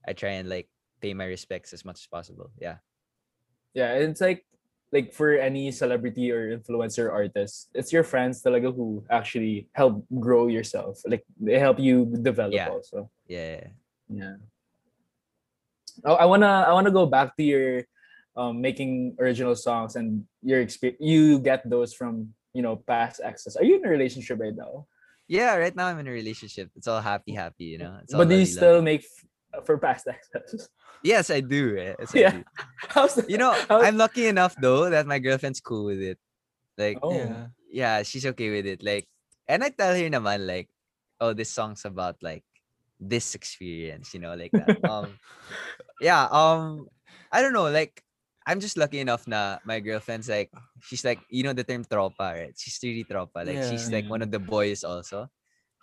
[0.07, 0.69] I try and like
[1.01, 2.51] pay my respects as much as possible.
[2.61, 2.79] Yeah.
[3.75, 4.45] yeah, it's like
[4.93, 10.47] like for any celebrity or influencer artist, it's your friends talaga who actually help grow
[10.49, 11.01] yourself.
[11.07, 12.69] Like they help you develop Yeah.
[12.73, 13.11] also.
[13.29, 13.69] Yeah.
[14.09, 14.37] Yeah.
[16.05, 17.85] Oh, I wanna I wanna go back to your
[18.37, 21.01] um, making original songs and your experience.
[21.03, 23.57] You get those from you know past exes.
[23.57, 24.87] Are you in a relationship right now?
[25.29, 26.71] Yeah, right now I'm in a relationship.
[26.77, 27.99] It's all happy, happy, you know.
[28.01, 30.71] It's all but do you still make f- for past access?
[31.03, 31.77] Yes, I do.
[31.79, 32.31] eh, Yes, I Yeah.
[32.33, 32.45] do.
[32.95, 36.19] How's the, You know, how- I'm lucky enough though that my girlfriend's cool with it.
[36.77, 37.15] Like, Oh.
[37.15, 37.47] Yeah.
[37.71, 38.83] yeah, she's okay with it.
[38.83, 39.07] Like,
[39.47, 40.69] and I tell her naman like,
[41.21, 42.45] oh, this song's about like
[43.01, 44.79] this experience, you know, like that.
[44.91, 45.19] um,
[46.01, 46.27] yeah.
[46.31, 46.87] Um,
[47.31, 47.71] I don't know.
[47.71, 48.03] Like,
[48.49, 52.33] I'm just lucky enough na my girlfriend's like, she's like, you know, the term tropa,
[52.33, 52.55] right?
[52.57, 53.45] She's really tropa.
[53.45, 55.29] Like, she's like one of the boys also.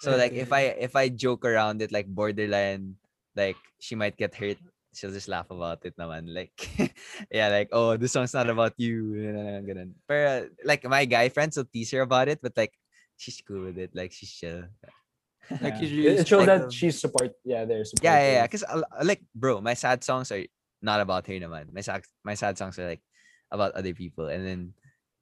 [0.01, 2.97] So like, if I if I joke around it, like borderline,
[3.35, 4.57] like she might get hurt.
[4.95, 6.31] She'll just laugh about it naman.
[6.33, 6.55] Like,
[7.31, 9.11] yeah, like, oh, this song's not about you.
[9.67, 9.93] ganun.
[10.07, 12.73] Pero, like, my guy friends will tease her about it, but like,
[13.17, 13.91] she's cool with it.
[13.93, 14.63] Like, she's chill.
[15.61, 15.81] Like, Yeah.
[15.85, 17.29] you really it, it shows like that she's support.
[17.45, 18.01] Yeah, they're supportive.
[18.01, 18.45] Yeah, yeah, yeah.
[18.49, 20.41] Because, uh, like, bro, my sad songs are
[20.81, 21.69] not about her naman.
[21.69, 23.05] My sad, my sad songs are like
[23.53, 24.25] about other people.
[24.25, 24.73] And then,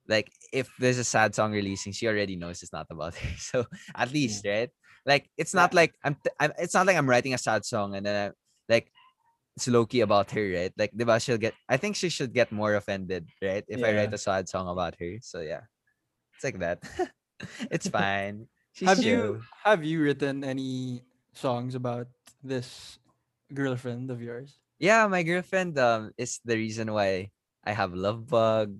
[0.08, 3.36] like, if there's a sad song releasing, she already knows it's not about her.
[3.36, 4.72] So, at least, right?
[5.04, 7.92] Like, it's not like I'm, t- I'm, it's not like I'm writing a sad song
[7.94, 8.88] and then I, like,
[9.58, 10.72] key about her, right?
[10.76, 13.64] Like, diba, she'll get, I think she should get more offended, right?
[13.68, 15.18] If I write a sad song about her.
[15.22, 15.62] So, yeah.
[16.34, 16.82] It's like that.
[17.70, 18.48] it's fine.
[18.72, 19.38] She's Have chill.
[19.38, 22.08] you have you written any songs about
[22.42, 22.98] this
[23.52, 24.58] girlfriend of yours?
[24.78, 27.30] Yeah, my girlfriend um is the reason why
[27.64, 28.76] I have love bug.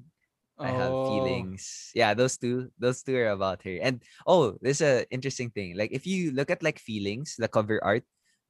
[0.63, 1.91] I have Oh, feelings.
[1.95, 3.79] Yeah, those two, those two are about her.
[3.83, 5.77] And oh, there's a interesting thing.
[5.77, 8.05] Like if you look at like feelings, the cover art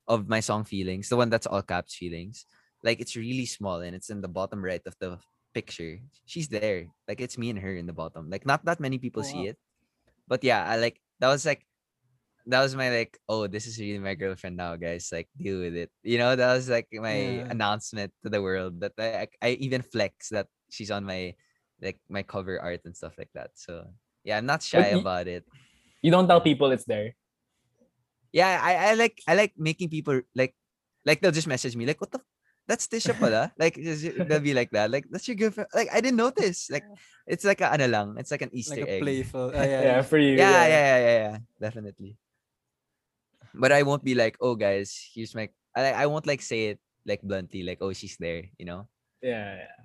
[0.08, 2.46] of my song Feelings, the one that's all caps feelings,
[2.82, 5.18] like it's really small and it's in the bottom right of the
[5.54, 6.00] picture.
[6.26, 6.88] She's there.
[7.08, 8.28] Like it's me and her in the bottom.
[8.30, 9.56] Like not that many people see it.
[10.28, 11.64] But yeah, I like that was like
[12.46, 15.08] that was my like, oh, this is really my girlfriend now, guys.
[15.10, 15.90] Like, deal with it.
[16.02, 17.48] You know, that was like my Yeah.
[17.48, 21.34] announcement to the world that I, I I even flex that she's on my
[21.80, 23.52] like my cover art and stuff like that.
[23.54, 23.88] So
[24.24, 25.44] yeah, I'm not shy about it.
[26.02, 27.16] You don't tell people it's there.
[28.34, 30.58] Yeah, I, I like I like making people like
[31.06, 32.26] like they'll just message me like what the f-
[32.66, 33.54] that's Tisha pala.
[33.62, 34.90] like just- they'll be like that.
[34.90, 35.70] Like that's your girlfriend.
[35.70, 36.66] Like I didn't notice.
[36.74, 36.82] Like
[37.30, 38.08] it's like a ano lang.
[38.18, 39.02] It's like an Easter like a egg.
[39.06, 39.52] playful.
[39.54, 40.34] ah, yeah, Yeah, for you.
[40.34, 42.18] yeah, yeah, yeah, yeah, yeah, definitely.
[43.54, 45.46] But I won't be like, oh guys, here's my.
[45.70, 48.90] I I won't like say it like bluntly, like oh she's there, you know.
[49.22, 49.78] Yeah, yeah.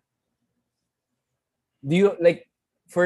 [1.86, 2.50] Do you like
[2.90, 3.06] for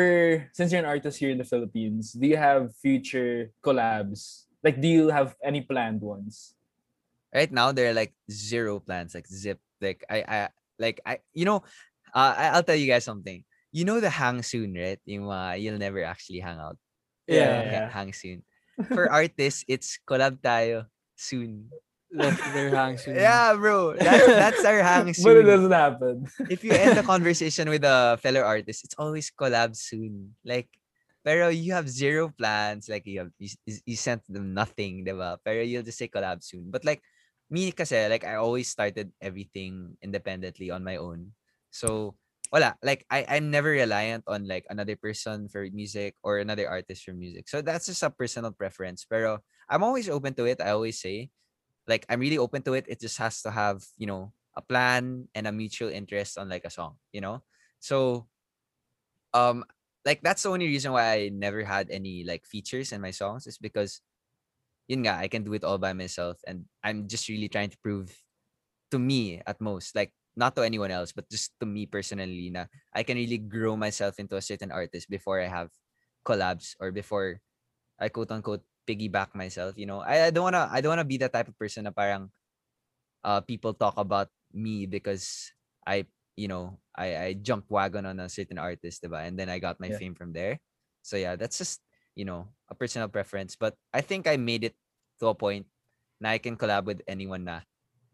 [0.56, 4.48] since you're an artist here in the Philippines, do you have future collabs?
[4.64, 6.56] Like do you have any planned ones?
[7.34, 9.60] Right now there are like zero plans, like zip.
[9.82, 10.38] Like I I
[10.80, 11.66] like I you know,
[12.16, 13.44] uh, I, I'll tell you guys something.
[13.74, 15.02] You know the hang soon, right?
[15.06, 16.78] Yung mga you'll never actually hang out.
[17.28, 17.90] Yeah, Okay, yeah.
[17.90, 18.44] hang soon.
[18.94, 20.86] For artists, it's collab tayo
[21.18, 21.70] soon.
[22.14, 23.18] Left their hang soon.
[23.18, 23.98] Yeah, bro.
[23.98, 25.26] That's that's our hang soon.
[25.34, 26.30] But it doesn't happen.
[26.54, 30.38] if you end the conversation with a fellow artist, it's always collab soon.
[30.46, 30.70] Like,
[31.24, 32.88] pero you have zero plans.
[32.90, 35.40] Like, you have you, you sent them nothing, diba?
[35.44, 36.70] Pero you'll just say collab soon.
[36.70, 37.02] But like,
[37.50, 41.34] me kasi, like, I always started everything independently on my own.
[41.72, 42.16] So,
[42.52, 42.76] wala.
[42.84, 47.14] Like, I, I'm never reliant on like another person for music or another artist for
[47.14, 47.50] music.
[47.50, 49.06] So that's just a personal preference.
[49.10, 50.62] Pero I'm always open to it.
[50.62, 51.30] I always say,
[51.88, 52.86] like, I'm really open to it.
[52.88, 56.66] It just has to have, you know, a plan and a mutual interest on like
[56.66, 57.42] a song, you know?
[57.80, 58.28] So
[59.34, 59.66] um
[60.06, 63.48] like that's the only reason why I never had any like features in my songs
[63.48, 64.02] is because
[64.88, 67.80] yun nga, I can do it all by myself and I'm just really trying to
[67.80, 68.12] prove
[68.92, 72.66] to me at most like not to anyone else but just to me personally na
[72.94, 75.72] I can really grow myself into a certain artist before I have
[76.26, 77.42] collabs or before
[78.00, 80.02] I quote unquote piggyback myself you know?
[80.02, 82.32] I, I don't wanna I don't wanna be that type of person na parang
[83.24, 85.52] uh people talk about me because
[85.88, 89.26] I you know I I jumped wagon on a certain artist diba?
[89.28, 89.96] and then I got my Yeah.
[89.96, 90.60] fame from there
[91.02, 91.82] so yeah that's just
[92.16, 94.76] you know a personal preference but I think I made it
[95.22, 95.68] to a point
[96.22, 97.62] now I can collab with anyone na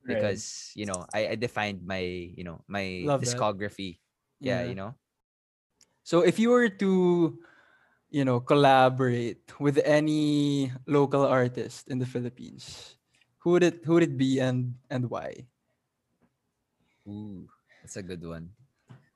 [0.03, 0.41] Right.
[0.41, 3.99] because you know I, I defined my you know my Love discography
[4.43, 4.63] yeah, Yeah.
[4.63, 4.95] you know
[6.03, 7.39] So if you were to,
[8.09, 12.97] you know, collaborate with any local artist in the Philippines,
[13.39, 15.47] who would it who would it be and and why?
[17.05, 17.49] Ooh,
[17.81, 18.51] that's a good one.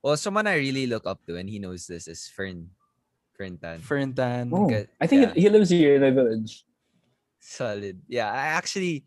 [0.02, 2.70] Well, someone I really look up to, and he knows this, is Fern.
[3.38, 3.80] Fern Tan.
[3.80, 4.52] Ferntan.
[4.52, 5.34] Oh, I think yeah.
[5.34, 6.66] he lives here in the village.
[7.40, 8.02] Solid.
[8.08, 9.06] Yeah, I actually,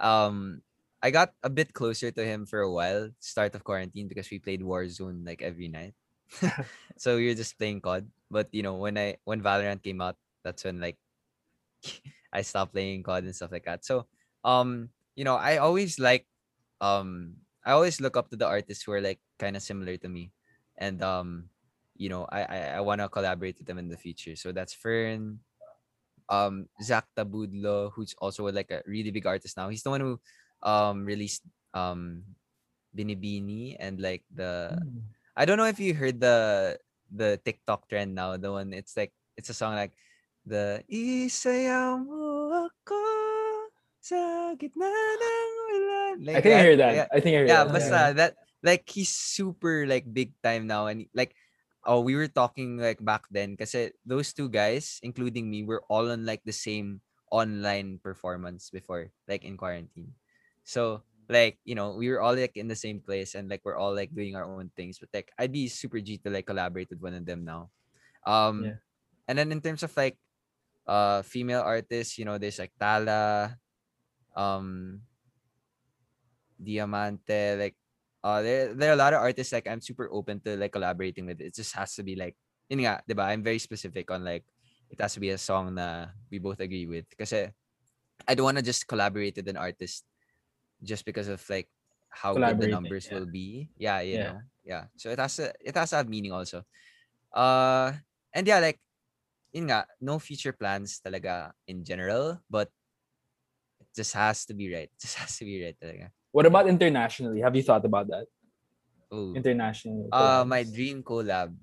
[0.00, 0.62] um,
[1.02, 4.38] I got a bit closer to him for a while, start of quarantine, because we
[4.38, 5.94] played Warzone like every night.
[6.96, 8.06] so we were just playing COD.
[8.30, 10.96] But you know, when I when Valorant came out, that's when like
[12.32, 13.84] I stopped playing COD and stuff like that.
[13.84, 14.06] So,
[14.44, 16.26] um, you know, I always like,
[16.80, 17.36] um,
[17.68, 20.32] I always look up to the artists who are like kind of similar to me,
[20.80, 21.52] and um,
[21.92, 24.40] you know, I I, I want to collaborate with them in the future.
[24.40, 25.44] So that's Fern,
[26.32, 29.68] um, Zach Tabudlo, who's also like a really big artist now.
[29.68, 30.16] He's the one who
[30.64, 31.44] um released
[31.76, 32.24] um
[32.96, 35.12] Binibini and like the Mm.
[35.36, 36.80] I don't know if you heard the
[37.12, 38.40] the TikTok trend now.
[38.40, 39.92] The one it's like it's a song like
[40.48, 43.02] the Isayaw mo ako
[44.00, 45.57] sa gitna ng
[46.18, 46.34] ulan.
[46.34, 46.94] I Like think I hear that.
[46.94, 47.72] Yeah, I think I hear yeah, that.
[47.72, 51.34] basta that like he's super like big time now and like
[51.86, 56.10] oh we were talking like back then because those two guys including me were all
[56.10, 57.00] on like the same
[57.30, 60.12] online performance before like in quarantine.
[60.64, 63.76] So like you know we were all like in the same place and like we're
[63.78, 66.90] all like doing our own things but like I'd be super G to like collaborate
[66.90, 67.70] with one of them now.
[68.26, 68.80] Um Yeah.
[69.28, 70.18] and then in terms of like
[70.86, 73.56] uh female artists, you know, there's like Tala,
[74.36, 75.02] um
[76.60, 77.76] Diamante, like
[78.24, 81.26] uh there there are a lot of artists like I'm super open to like collaborating
[81.26, 81.40] with.
[81.40, 82.36] It just has to be like
[82.68, 83.30] yun nga, 'di ba?
[83.30, 84.44] I'm very specific on like
[84.90, 87.06] it has to be a song na we both agree with.
[87.16, 87.48] Kasi
[88.26, 90.04] I don't want to just collaborate with an artist
[90.82, 91.68] just because of like
[92.10, 93.14] how good the numbers yeah.
[93.18, 93.70] will be.
[93.76, 94.24] Yeah, you Yeah.
[94.24, 94.38] know.
[94.64, 94.84] Yeah.
[94.96, 96.64] So it has to it has to have meaning also.
[97.32, 97.92] Uh
[98.34, 98.80] and yeah, like
[99.52, 102.68] yun nga, no future plans talaga in general, but
[103.80, 104.90] it just has to be right.
[104.92, 106.10] It just has to be right talaga.
[106.32, 107.40] What about internationally?
[107.40, 108.26] Have you thought about that?
[109.12, 109.32] Ooh.
[109.34, 110.08] International.
[110.12, 111.56] Uh my dream collab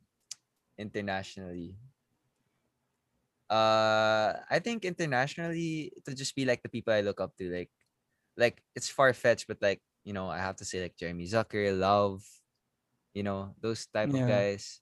[0.78, 1.78] internationally.
[3.46, 7.46] Uh I think internationally it'll just be like the people I look up to.
[7.46, 7.70] Like
[8.38, 11.70] like it's far fetched, but like, you know, I have to say like Jeremy Zucker,
[11.78, 12.26] Lauv,
[13.14, 14.82] you know, those type of guys.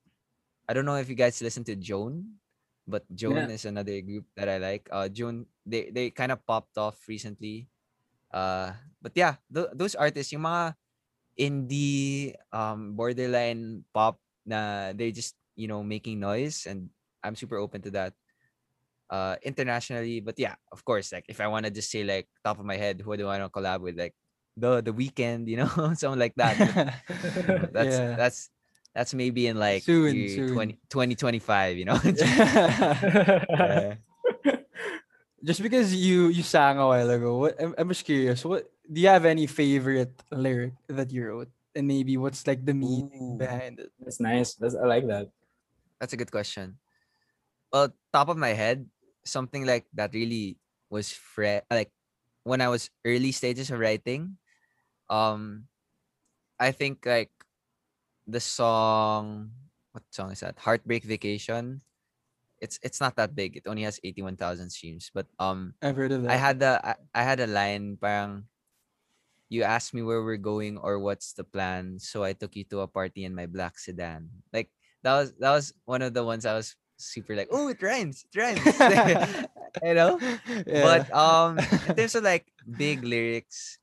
[0.68, 2.40] I don't know if you guys listen to Joan,
[2.88, 3.60] but Joan Yeah.
[3.60, 4.88] is another group that I like.
[4.88, 7.68] Uh Joan, they they kind of popped off recently.
[8.34, 10.74] Uh but yeah, th- those artists, yung mga
[11.40, 16.90] indie um borderline pop na they just you know making noise and
[17.26, 18.14] i'm super open to that
[19.10, 22.60] uh internationally but yeah of course like if i want to just say like top
[22.60, 24.14] of my head who do i want to collab with like
[24.58, 26.54] the the Weeknd you know something like that
[27.74, 28.14] that's Yeah.
[28.16, 28.40] that's
[28.94, 30.54] that's maybe in like Soon, soon.
[30.54, 33.98] 20 2025 you know Yeah.
[35.44, 38.48] Just because you you sang a while ago, what I'm, I'm just curious.
[38.48, 42.74] What do you have any favorite lyric that you wrote, and maybe what's like the
[42.74, 43.38] meaning Ooh.
[43.38, 43.92] behind it?
[44.00, 44.56] That's nice.
[44.56, 45.28] That's I like that.
[46.00, 46.80] That's a good question.
[47.76, 48.88] Well, top of my head,
[49.28, 50.56] something like that really
[50.88, 51.64] was fresh.
[51.68, 51.92] Like
[52.48, 54.40] when I was early stages of writing,
[55.10, 55.68] um,
[56.56, 57.32] I think like
[58.28, 59.52] the song,
[59.92, 60.56] what song is that?
[60.60, 61.82] Heartbreak Vacation.
[62.64, 63.60] It's it's not that big.
[63.60, 66.32] It only has eighty one thousand streams, but um, I've heard of that.
[66.32, 68.48] I had the I, I had a line parang
[69.52, 72.82] you asked me where we're going or what's the plan, so I took you to
[72.82, 74.32] a party in my black sedan.
[74.56, 74.72] Like
[75.04, 78.24] that was that was one of the ones I was super like, oh, it rhymes,
[78.24, 78.64] it rhymes.
[79.84, 80.18] you know?
[80.66, 80.88] Yeah.
[80.88, 83.78] But um in terms of like big lyrics,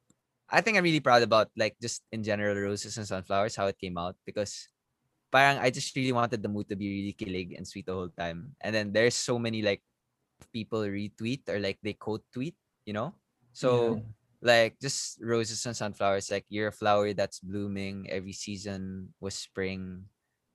[0.49, 3.79] I think I'm really proud about like just in general Roses and Sunflowers, how it
[3.79, 4.67] came out because
[5.33, 8.11] parang I just really wanted the mood to be really kilig and sweet the whole
[8.13, 8.57] time.
[8.61, 9.83] And then there's so many like
[10.53, 13.15] people retweet or like they quote tweet, you know?
[13.53, 14.03] So
[14.43, 18.09] like just roses and sunflowers, like you're a flower that's blooming.
[18.11, 20.07] Every season was spring.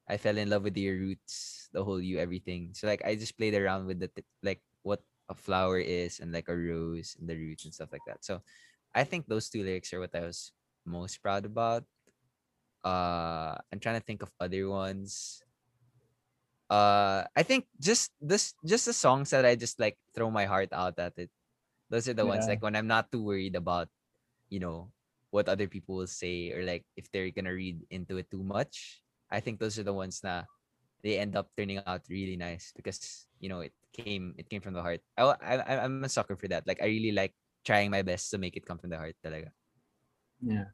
[0.07, 2.71] I fell in love with your roots, the whole you, everything.
[2.73, 6.31] So like I just played around with the t- like what a flower is and
[6.31, 8.23] like a rose and the roots and stuff like that.
[8.23, 8.41] So
[8.93, 10.51] I think those two lyrics are what I was
[10.85, 11.85] most proud about.
[12.86, 15.41] Uh I'm trying to think of other ones.
[16.69, 20.69] Uh I think just this just the songs that I just like throw my heart
[20.74, 21.30] out at it.
[21.89, 22.58] Those are the ones Yeah.
[22.58, 23.89] like when I'm not too worried about,
[24.50, 24.89] you know,
[25.30, 29.02] what other people will say or like if they're gonna read into it too much.
[29.30, 30.45] I think those are the ones that
[31.02, 34.74] they end up turning out really nice because you know it came it came from
[34.74, 35.02] the heart.
[35.17, 36.65] I I- I'm a sucker for that.
[36.65, 37.34] Like I really like
[37.65, 39.17] trying my best to make it come from the heart.
[39.26, 39.50] Talaga.
[40.41, 40.69] Yeah.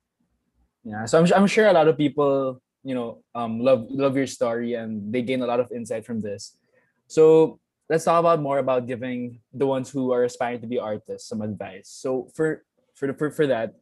[0.84, 1.06] Yeah.
[1.06, 4.74] So I'm, I'm sure a lot of people, you know, um, love love your story
[4.74, 6.58] and they gain a lot of insight from this.
[7.08, 7.60] So
[7.90, 11.42] let's talk about more about giving the ones who are aspiring to be artists some
[11.42, 11.90] advice.
[11.90, 12.63] So for
[12.96, 13.75] for the for, for that,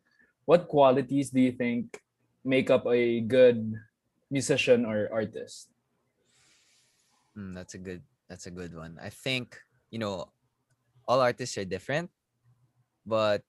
[0.46, 2.02] what qualities do you think
[2.44, 3.76] make up a good
[4.32, 5.70] musician or artist?
[7.38, 9.00] Mm, that's a good that's a good one.
[9.02, 9.56] I think
[9.90, 10.34] you know
[11.08, 12.12] all artists are different,
[13.06, 13.42] but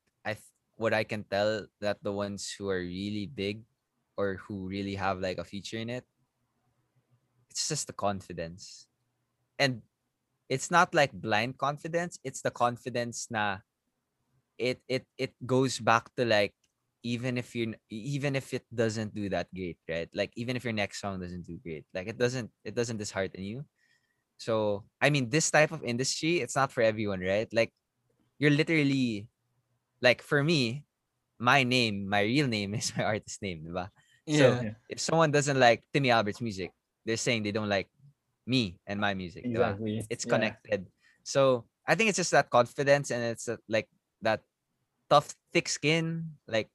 [0.81, 3.63] what I can tell that the ones who are really big
[4.17, 6.05] or who really have like a future in it,
[7.51, 8.87] it's just the confidence,
[9.59, 9.83] and
[10.49, 12.19] it's not like blind confidence.
[12.25, 13.61] It's the confidence na
[14.59, 16.53] it it it goes back to like
[17.03, 20.09] even if you even if it doesn't do that great, right?
[20.15, 23.43] Like even if your next song doesn't do great, like it doesn't it doesn't dishearten
[23.43, 23.65] you.
[24.39, 27.49] So I mean, this type of industry, it's not for everyone, right?
[27.53, 27.73] Like
[28.39, 29.29] you're literally,
[30.03, 30.85] like for me,
[31.39, 33.89] my name, my real name is my artist name, diba?
[34.27, 34.63] Yeah.
[34.63, 34.75] Yeah.
[34.89, 36.71] If someone doesn't like Timmy Albert's music,
[37.05, 37.89] they're saying they don't like
[38.47, 39.45] me and my music.
[39.45, 39.77] diba?
[39.79, 40.07] Exactly.
[40.11, 40.31] It's Yeah.
[40.31, 40.87] connected.
[41.23, 43.89] So I think it's just that confidence and it's uh, like
[44.23, 44.43] that
[45.09, 46.69] tough, thick skin, like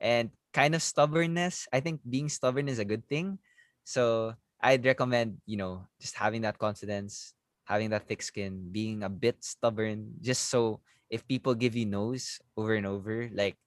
[0.00, 1.68] and kind of stubbornness.
[1.72, 3.38] I think being stubborn is a good thing.
[3.84, 9.08] So I'd recommend, you know, just having that confidence, having that thick skin, being a
[9.08, 10.80] bit stubborn, just so
[11.10, 13.58] if people give you no's over and over, like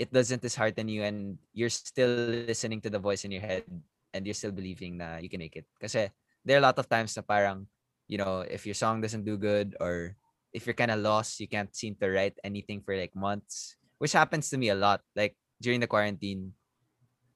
[0.00, 2.08] it doesn't dishearten you and you're still
[2.48, 3.68] listening to the voice in your head
[4.14, 5.68] and you're still believing that you can make it.
[5.76, 7.68] Because there are a lot of times na parang,
[8.08, 10.16] you know, if your song doesn't do good or
[10.56, 14.16] if you're kind of lost, you can't seem to write anything for like months, which
[14.16, 15.04] happens to me a lot.
[15.14, 16.56] Like during the quarantine,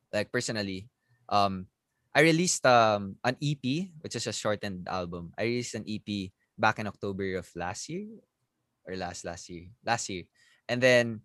[0.09, 0.89] like personally,
[1.29, 1.69] um,
[2.15, 5.33] I released um an EP, which is a shortened album.
[5.37, 8.05] I released an EP back in October of last year
[8.87, 10.25] or last last year, last year,
[10.69, 11.23] and then,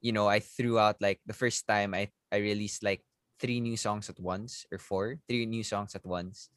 [0.00, 3.02] you know, I threw out like the first time I I released like
[3.40, 6.48] three new songs at once or four, three new songs at once,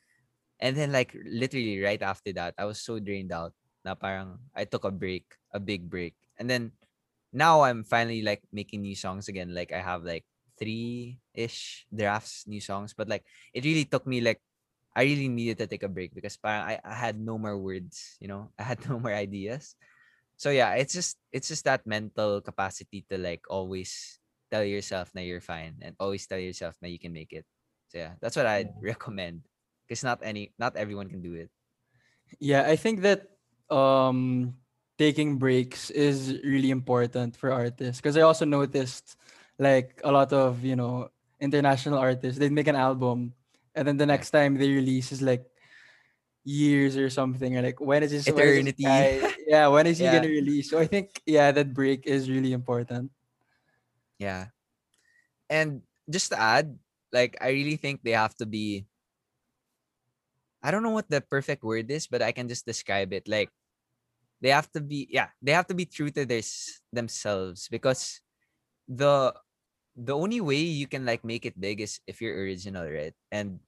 [0.59, 3.53] and then like literally right after that, I was so drained out.
[3.83, 6.71] Na parang I took a break, a big break, and then
[7.33, 9.53] now I'm finally like making new songs again.
[9.53, 10.25] Like I have like
[10.59, 14.41] three ish drafts new songs, but like it really took me like
[14.95, 18.17] I really needed to take a break because parang I, I had no more words,
[18.21, 19.75] you know, I had no more ideas.
[20.43, 24.19] So yeah, it's just it's just that mental capacity to like always
[24.51, 27.47] tell yourself that you're fine and always tell yourself that you can make it.
[27.87, 29.47] So yeah, that's what I'd recommend.
[29.87, 31.47] Because not any not everyone can do it.
[32.43, 33.39] Yeah, I think that
[33.71, 34.59] um
[34.99, 39.15] taking breaks is really important for artists because I also noticed
[39.55, 41.07] like a lot of, you know,
[41.39, 43.31] international artists, they make an album
[43.79, 45.47] and then the next time they release is like
[46.43, 49.19] years or something or like when is this when is this Eternity.
[49.47, 50.19] yeah, when is he Yeah.
[50.19, 50.69] gonna release?
[50.69, 53.11] So I think yeah, that break is really important.
[54.19, 54.47] Yeah.
[55.49, 56.77] And just to add,
[57.11, 58.85] like I really think they have to be
[60.63, 63.49] I don't know what the perfect word is, but I can just describe it like
[64.41, 68.21] they have to be yeah, they have to be true to their s- themselves because
[68.87, 69.33] the
[69.95, 73.15] the only way you can like make it big is if you're original, right?
[73.31, 73.59] And.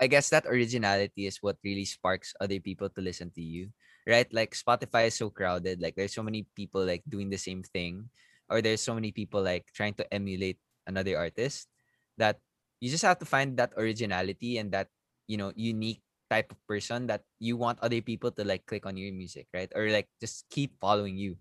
[0.00, 3.68] I guess that originality is what really sparks other people to listen to you,
[4.08, 4.26] right?
[4.32, 8.08] Like Spotify is so crowded, like there's so many people like doing the same thing
[8.50, 10.58] or there's so many people like trying to emulate
[10.90, 11.70] another artist
[12.18, 12.42] that
[12.82, 14.90] you just have to find that originality and that
[15.30, 18.98] you know unique type of person that you want other people to like click on
[18.98, 21.38] your music right or like just keep following you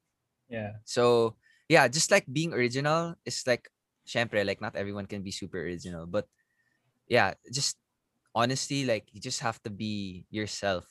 [0.50, 0.82] Yeah.
[0.86, 1.36] so
[1.70, 3.70] yeah just like being original is like
[4.06, 6.26] syempre, like not everyone can be super original but
[7.10, 7.78] yeah just
[8.40, 10.88] honestly like you just have to be yourself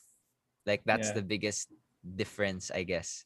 [0.69, 1.17] like that's Yeah.
[1.17, 1.69] the biggest
[2.15, 3.25] difference i guess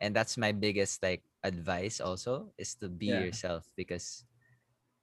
[0.00, 3.26] and that's my biggest like advice also is to be Yeah.
[3.30, 4.24] yourself because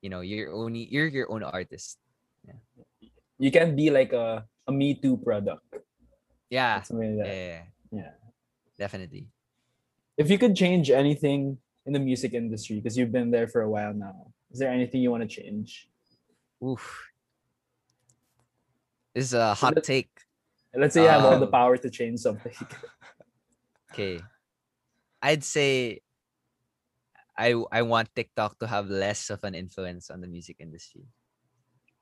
[0.02, 2.00] you know you're only you're your own artist
[2.48, 2.60] yeah.
[3.40, 5.66] You can't be like a, a Me Too product.
[6.50, 6.84] yeah
[7.22, 8.12] like yeah, Yeah.
[8.78, 9.30] definitely
[10.18, 13.70] If you could change anything in the music industry, because you've been there for a
[13.70, 15.90] while now, is there anything you want to change?
[16.64, 17.13] Oof.
[19.14, 20.10] This is a hot let- take
[20.76, 22.54] Let's say you have all the Um, power to change something.
[23.94, 24.18] Okay.
[25.22, 26.02] I'd say
[27.38, 31.06] I I want TikTok to have less of an influence on the music industry.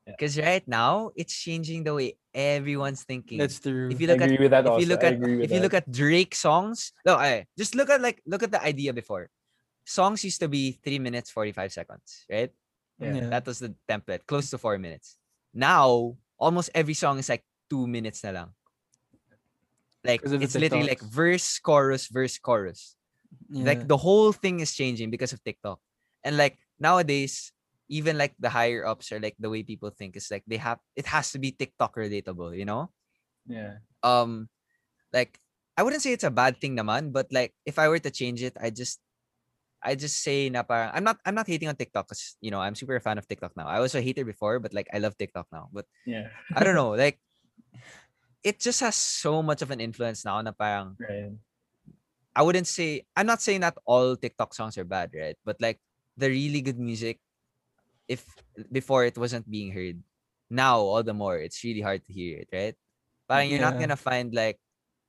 [0.07, 0.15] Yeah.
[0.15, 3.37] Because right now it's changing the way everyone's thinking.
[3.43, 3.91] That's true.
[3.91, 4.79] if you I look at with that if also.
[4.79, 7.91] you look at agree with if you look at Drake songs, no, I just look
[7.91, 9.27] at like look at the idea before.
[9.83, 12.51] Songs used to be three minutes forty five seconds, right?
[12.99, 13.27] Yeah.
[13.35, 15.19] That was the template, close to four minutes.
[15.53, 18.49] Now almost every song is like two minutes na lang.
[20.03, 22.97] Like 'Cause of the it's literally like verse, chorus, verse, chorus
[23.49, 23.63] Yeah.
[23.67, 25.79] like the whole thing is changing because of TikTok.
[26.23, 27.53] And like nowadays,
[27.89, 30.79] even like the higher ups or like the way people think is like they have
[30.95, 32.91] it has to be TikTok relatable, you know?
[33.47, 33.77] yeah.
[34.03, 34.49] Um
[35.13, 35.39] like
[35.77, 38.43] I wouldn't say it's a bad thing naman, but like if I were to change
[38.43, 39.01] it, I just
[39.81, 42.61] I just say na parang I'm not I'm not hating on TikTok because you know
[42.61, 43.65] I'm super a fan of TikTok now.
[43.65, 45.69] I was a hater before, but like I love TikTok now.
[45.73, 46.29] But Yeah.
[46.53, 47.19] I don't know, like
[48.43, 51.33] it just has so much of an influence now na parang Right.
[52.31, 55.35] I wouldn't say I'm not saying that all TikTok songs are bad, right?
[55.43, 55.81] But like
[56.15, 57.19] the really good music,
[58.07, 58.23] if
[58.71, 59.99] before it wasn't being heard,
[60.49, 62.75] now all the more it's really hard to hear it, right?
[63.27, 64.59] But you're not gonna find like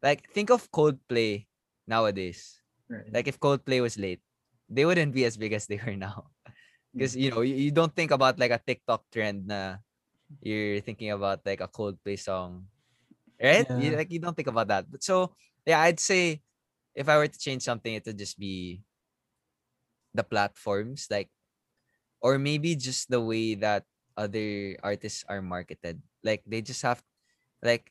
[0.03, 1.47] like think of Coldplay
[1.87, 2.59] nowadays.
[2.89, 3.07] Right.
[3.11, 4.23] Like if Coldplay was late,
[4.73, 6.33] they wouldn't be as big as they are now.
[6.93, 9.77] Because you know, you, you don't think about like a TikTok trend na
[10.41, 12.69] you're thinking about like a Coldplay song.
[13.37, 13.69] Right?
[13.69, 14.89] You, like you don't think about that.
[14.91, 15.33] But so
[15.67, 16.41] yeah, I'd say
[16.95, 18.83] if I were to change something, it would just be
[20.15, 21.29] the platforms like
[22.21, 23.85] or maybe just the way that
[24.17, 27.03] other artists are marketed like they just have
[27.65, 27.91] like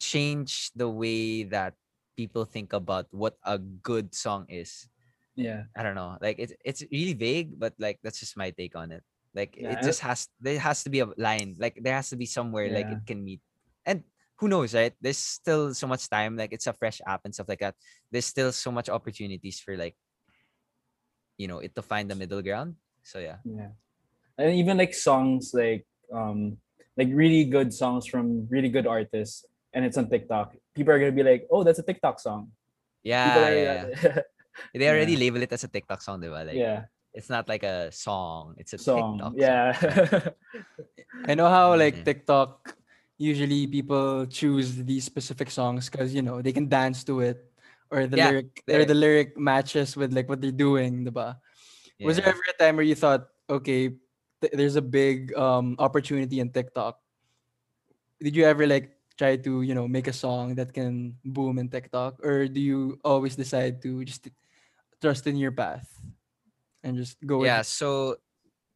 [0.00, 1.74] change the way that
[2.16, 4.88] people think about what a good song is
[5.38, 5.70] Yeah.
[5.78, 8.90] i don't know like it's it's really vague but like that's just my take on
[8.90, 9.02] it
[9.34, 12.18] like Yeah, it just has there has to be a line like there has to
[12.18, 13.40] be somewhere like it can meet
[13.86, 14.02] and
[14.42, 17.46] who knows right there's still so much time like it's a fresh app and stuff
[17.48, 17.78] like that
[18.10, 19.94] there's still so much opportunities for like
[21.38, 23.70] you know it to find the middle ground so yeah Yeah.
[24.38, 26.58] And even like songs like um
[26.96, 30.56] like really good songs from really good artists and it's on TikTok.
[30.74, 32.50] People are gonna be like, oh, that's a TikTok song.
[33.02, 34.18] yeah, yeah, yeah.
[34.74, 35.24] they already Yeah.
[35.28, 36.44] label it as a tiktok song diba?
[36.46, 36.86] like yeah.
[37.14, 39.18] it's not like a song it's a Song.
[39.18, 39.72] tiktok Yeah.
[41.28, 42.04] I know how like Mhm.
[42.04, 42.76] TikTok
[43.18, 47.42] usually people choose these specific songs because you know they can dance to it
[47.90, 51.40] or the Yeah, lyric or the lyric matches with like what they're doing, diba?
[51.98, 53.90] Was there ever a time where you thought, okay,
[54.38, 57.00] th- there's a big um opportunity in TikTok?
[58.22, 61.66] Did you ever like try to you know make a song that can boom in
[61.66, 64.30] TikTok, or do you always decide to just
[65.00, 65.86] trust in your path
[66.82, 67.44] and just go?
[67.44, 67.66] yeah it?
[67.66, 68.16] so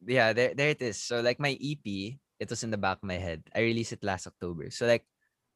[0.05, 1.85] yeah there, there it is so like my ep
[2.39, 5.05] it was in the back of my head i released it last october so like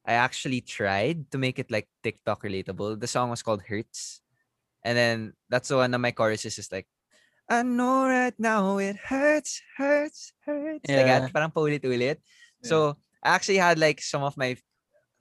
[0.06, 4.22] i actually tried to make it like tiktok relatable the song was called hurts
[4.84, 6.88] and then that's the one of my choruses is like
[7.48, 10.84] I know right now it hurts, hurts, hurts.
[10.84, 11.24] Like Yeah.
[11.24, 12.20] that, parang paulit-ulit.
[12.60, 14.60] So I actually had like some of my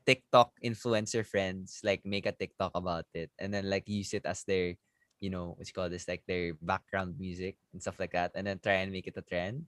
[0.06, 4.42] TikTok influencer friends like make a TikTok about it and then like use it as
[4.42, 4.74] their,
[5.20, 8.46] you know, what you call this, like their background music and stuff like that, and
[8.46, 9.64] then try and make it a trend.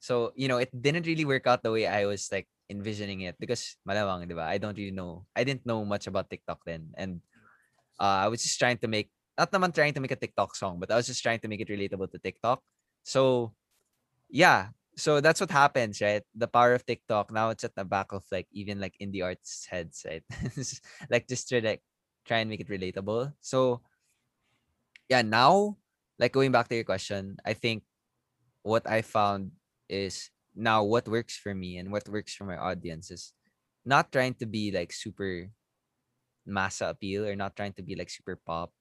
[0.00, 3.36] So, you know, it didn't really work out the way I was like envisioning it
[3.38, 4.44] because malamang, di ba?
[4.44, 5.24] I don't really know.
[5.34, 6.92] I didn't know much about TikTok then.
[6.96, 7.20] And
[7.98, 10.78] uh, I was just trying to make, not naman trying to make a TikTok song,
[10.80, 12.60] but I was just trying to make it relatable to TikTok.
[13.02, 13.52] So,
[14.28, 14.68] yeah.
[14.96, 16.22] So that's what happens, right?
[16.34, 17.30] The power of TikTok.
[17.30, 20.24] Now it's at the back of like even like indie artists' heads, right?
[21.10, 21.82] like just to like
[22.24, 23.32] try and make it relatable.
[23.40, 23.82] So
[25.08, 25.76] yeah, now
[26.18, 27.84] like going back to your question, I think
[28.62, 29.52] what I found
[29.88, 33.32] is now what works for me and what works for my audience is
[33.84, 35.50] not trying to be like super
[36.46, 38.72] massa appeal or not trying to be like super pop,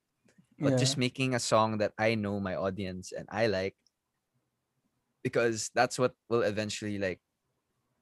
[0.61, 0.77] but Yeah.
[0.77, 3.75] just making a song that I know my audience and I like
[5.23, 7.19] because that's what will eventually like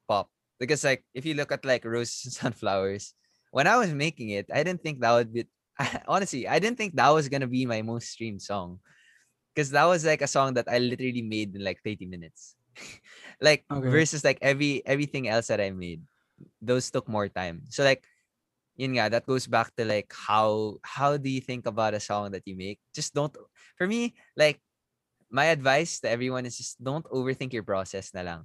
[0.07, 0.29] pop.
[0.59, 3.15] Because like if you look at like Roses and Sunflowers,
[3.51, 5.45] when I was making it, I didn't think that would be
[6.07, 8.79] honestly, I didn't think that was gonna be my most streamed song.
[9.53, 12.55] Because that was like a song that I literally made in like 30 minutes.
[13.41, 13.89] like Okay.
[13.89, 16.01] versus like every everything else that I made.
[16.61, 17.63] Those took more time.
[17.69, 18.03] So like
[18.75, 22.31] yun nga, that goes back to like how how do you think about a song
[22.33, 22.79] that you make?
[22.93, 23.33] Just don't
[23.77, 24.59] for me, like
[25.29, 28.43] my advice to everyone is just don't overthink your process na lang.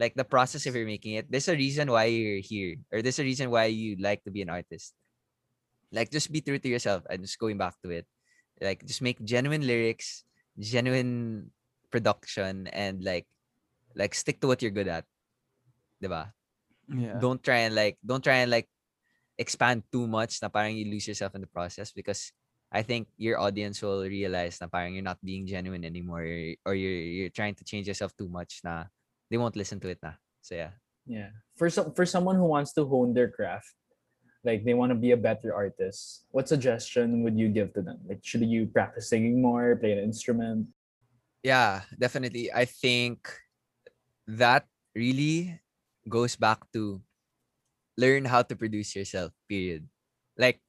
[0.00, 3.20] Like the process if you're making it, there's a reason why you're here, or there's
[3.20, 4.96] a reason why you like to be an artist.
[5.92, 8.06] Like just be true to yourself and just going back to it.
[8.60, 10.24] Like just make genuine lyrics,
[10.58, 11.50] genuine
[11.90, 13.26] production, and like
[13.96, 15.04] like stick to what you're good at.
[16.02, 16.32] Diba?
[16.90, 17.18] yeah.
[17.18, 18.68] Don't try and like don't try and like
[19.38, 22.32] expand too much na parang you lose yourself in the process because
[22.70, 26.74] I think your audience will realize na parang you're not being genuine anymore or, or
[26.74, 28.90] you're you're trying to change yourself too much na
[29.30, 30.18] they won't listen to it na.
[30.42, 30.74] So yeah.
[31.06, 31.30] Yeah.
[31.56, 33.70] For some for someone who wants to hone their craft,
[34.44, 38.00] like they want to be a better artist, what suggestion would you give to them?
[38.08, 40.68] Like should you practice singing more, play an instrument?
[41.42, 42.52] Yeah, definitely.
[42.52, 43.28] I think
[44.26, 45.60] that really
[46.08, 47.00] goes back to
[47.96, 49.88] learn how to produce yourself, period.
[50.36, 50.60] Like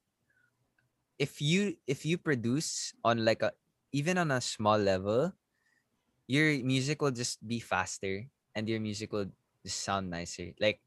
[1.18, 3.52] if you if you produce on like a
[3.92, 5.32] even on a small level,
[6.26, 9.28] your music will just be faster and your music will
[9.64, 10.52] just sound nicer.
[10.60, 10.80] Like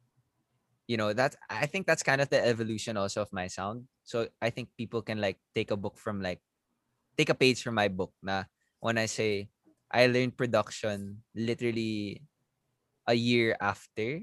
[0.88, 3.88] you know, that's I think that's kind of the evolution also of my sound.
[4.04, 6.42] So I think people can like take a book from like
[7.18, 8.46] take a page from my book na
[8.80, 9.50] when I say
[9.92, 12.24] I learned production literally
[13.08, 14.22] a year after,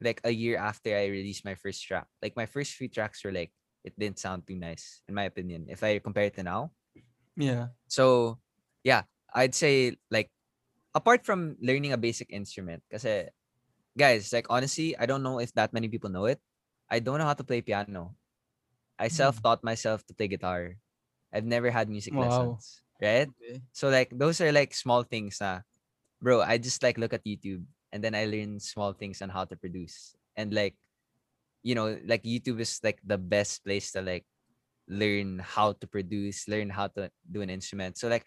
[0.00, 2.08] like a year after I released my first track.
[2.22, 3.52] Like my first few tracks were like
[3.84, 5.66] it didn't sound too nice in my opinion.
[5.68, 6.72] If I compare it to now,
[7.36, 7.68] Yeah.
[7.88, 8.38] so
[8.84, 9.02] yeah,
[9.34, 10.30] I'd say like
[10.94, 13.06] apart from learning a basic instrument, because
[13.96, 16.38] guys, like honestly, I don't know if that many people know it.
[16.90, 18.14] I don't know how to play piano.
[18.98, 19.16] I hmm.
[19.16, 20.76] self-taught myself to play guitar.
[21.32, 22.28] I've never had music Wow.
[22.28, 22.82] lessons.
[23.00, 23.28] Right?
[23.28, 23.60] Okay.
[23.72, 25.60] So like those are like small things na
[26.22, 29.44] bro, I just like look at YouTube and then I learn small things on how
[29.44, 30.16] to produce.
[30.36, 30.76] And like
[31.66, 34.24] you know, like YouTube is like the best place to like
[34.86, 37.98] learn how to produce, learn how to do an instrument.
[37.98, 38.24] So like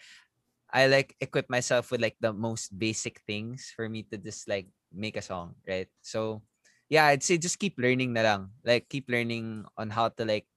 [0.69, 4.67] I like equip myself with like the most basic things for me to just like
[4.93, 5.87] make a song, right?
[6.01, 6.41] So
[6.89, 8.41] yeah, I'd say just keep learning na lang.
[8.65, 10.49] Like keep learning on how to like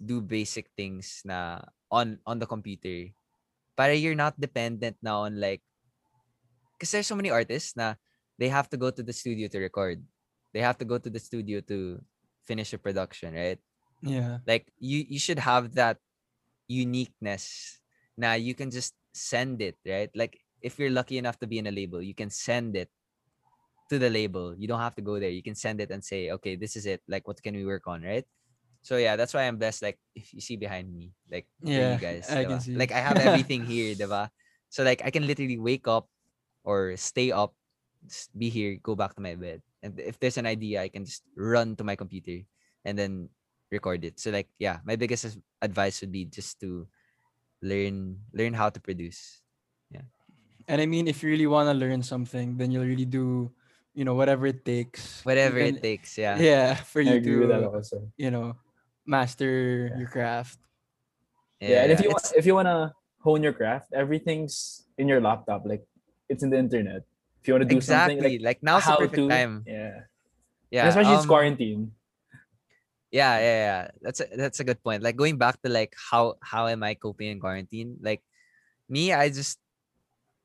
[0.00, 1.60] do basic things na
[1.92, 3.12] on on the computer.
[3.76, 5.62] Para you're not dependent now on like
[6.74, 7.94] because there's so many artists na
[8.38, 10.02] they have to go to the studio to record.
[10.52, 12.00] They have to go to the studio to
[12.42, 13.60] finish a production, right?
[14.02, 14.40] Yeah.
[14.46, 15.98] Like you you should have that
[16.66, 17.78] uniqueness.
[18.16, 20.10] Now you can just send it, right?
[20.14, 22.88] Like if you're lucky enough to be in a label, you can send it
[23.90, 24.54] to the label.
[24.56, 25.30] You don't have to go there.
[25.30, 27.02] You can send it and say, okay, this is it.
[27.08, 28.24] Like what can we work on, right?
[28.82, 29.82] So yeah, that's why I'm blessed.
[29.82, 32.76] Like if you see behind me, like Yeah, you guys, I can see.
[32.76, 34.28] like I have everything here, diba?
[34.68, 36.08] So like I can literally wake up
[36.64, 37.54] or stay up,
[38.36, 39.62] be here, go back to my bed.
[39.82, 42.44] And if there's an idea, I can just run to my computer
[42.84, 43.28] and then
[43.72, 44.20] record it.
[44.20, 46.88] So like yeah, my biggest advice would be just to
[47.64, 49.40] learn learn how to produce.
[49.90, 50.04] Yeah.
[50.68, 53.52] And I mean, if you really want to learn something, then you'll really do,
[53.94, 55.22] you know, whatever it takes.
[55.24, 56.36] Whatever even- it takes, yeah.
[56.38, 58.10] Yeah, for I you agree with that to, also.
[58.18, 58.58] you know,
[59.06, 59.98] master Yeah.
[60.02, 60.58] your craft.
[61.62, 62.92] Yeah, and if you want, if you wanna
[63.22, 65.64] hone your craft, everything's in your laptop.
[65.64, 65.86] Like
[66.28, 67.06] it's in the internet.
[67.40, 69.64] If you wanna do exactly something, like like, now's the perfect to, time.
[69.64, 70.04] Yeah.
[70.68, 71.82] Yeah, And especially it's um, quarantine.
[73.14, 76.34] yeah yeah yeah that's a, that's a good point like going back to like how
[76.42, 78.18] how am i coping in quarantine like
[78.90, 79.62] me i just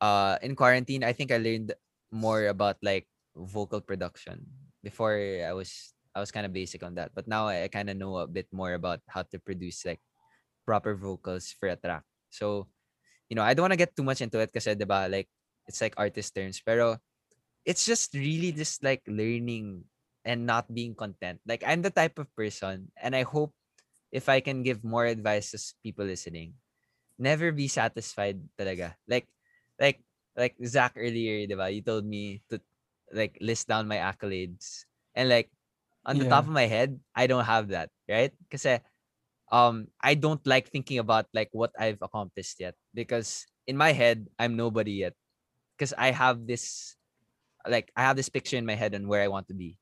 [0.06, 1.74] uh in quarantine i think i learned
[2.14, 3.09] more about like
[3.40, 4.44] vocal production
[4.84, 5.16] before
[5.48, 8.18] i was i was kind of basic on that but now i, kind of know
[8.18, 10.00] a bit more about how to produce like
[10.66, 12.68] proper vocals for a track so
[13.30, 14.76] you know i don't want to get too much into it because I
[15.08, 15.30] like
[15.68, 16.98] it's like artist terms pero
[17.66, 19.84] it's just really just like learning
[20.26, 21.40] and not being content.
[21.46, 23.54] Like I'm the type of person, and I hope
[24.12, 26.54] if I can give more advice to people listening,
[27.18, 28.96] never be satisfied talaga.
[29.08, 29.28] Like,
[29.80, 30.02] like,
[30.36, 31.70] like Zach earlier, diba?
[31.74, 32.60] You told me to
[33.14, 34.86] like list down my accolades,
[35.16, 35.49] and like
[36.05, 38.32] on the top of my head, I don't have that, right?
[38.49, 38.66] Because
[39.51, 44.28] um, I don't like thinking about like what I've accomplished yet, because in my head,
[44.38, 45.14] I'm nobody yet,
[45.78, 46.95] because I have this
[47.68, 49.78] like I have this picture in my head on where I want to be.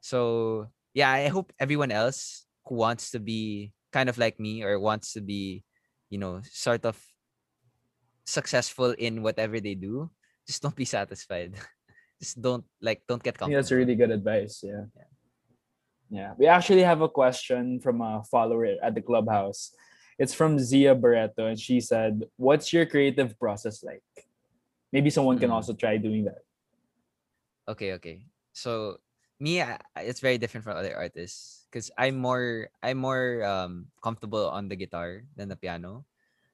[0.00, 4.78] So yeah, I hope everyone else who wants to be kind of like me or
[4.78, 5.64] wants to be,
[6.10, 6.96] you know, sort of
[8.24, 10.10] successful in whatever they do,
[10.46, 11.54] just don't be satisfied.
[12.20, 13.56] just don't like don't get comfortable.
[13.58, 14.60] that's really good advice.
[14.64, 14.86] Yeah.
[16.10, 16.32] Yeah.
[16.38, 19.72] We actually have a question from a follower at the clubhouse.
[20.18, 24.02] It's from Zia Barreto, and she said, What's your creative process like?
[24.92, 25.60] Maybe someone can Hmm.
[25.60, 26.40] also try doing that.
[27.68, 28.24] Okay, okay.
[28.54, 28.96] So
[29.38, 29.60] me,
[30.00, 34.76] it's very different from other artists because I'm more I'm more um comfortable on the
[34.78, 36.06] guitar than the piano.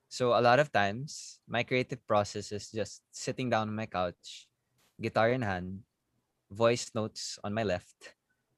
[0.08, 4.48] So a lot of times my creative process is just sitting down on my couch,
[5.03, 5.82] guitar in hand,
[6.50, 8.14] voice notes on my left,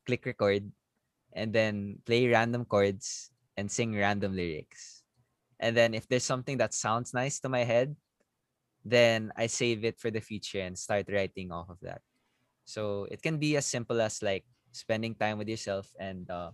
[0.06, 0.70] click record,
[1.32, 5.02] and then play random chords and sing random lyrics.
[5.58, 7.96] And then if there's something that sounds nice to my head,
[8.84, 12.02] then I save it for the future and start writing off of that.
[12.64, 16.50] So it can be as simple as like spending time with yourself and uh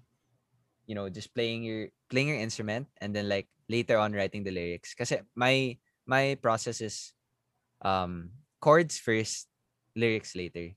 [0.87, 4.55] you know just playing your playing your instrument and then like later on writing the
[4.55, 4.95] lyrics.
[4.95, 5.75] Because my
[6.07, 7.13] my process is
[7.83, 8.31] um
[8.63, 9.50] chords first,
[9.97, 10.75] lyrics later.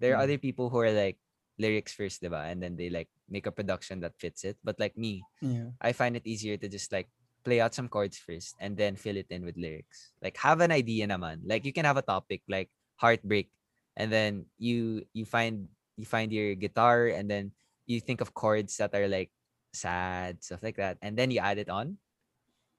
[0.00, 0.26] There are Mhm.
[0.30, 1.18] other people who are like
[1.58, 2.50] lyrics first, diba?
[2.50, 4.56] And then they like make a production that fits it.
[4.62, 5.74] But like me, Yeah.
[5.80, 7.10] I find it easier to just like
[7.44, 10.12] play out some chords first and then fill it in with lyrics.
[10.22, 11.42] Like have an idea naman.
[11.46, 13.50] Like you can have a topic like heartbreak
[13.96, 15.66] and then you you find
[15.98, 17.50] you find your guitar and then
[17.86, 19.30] you think of chords that are like
[19.74, 21.98] sad stuff like that and then you add it on.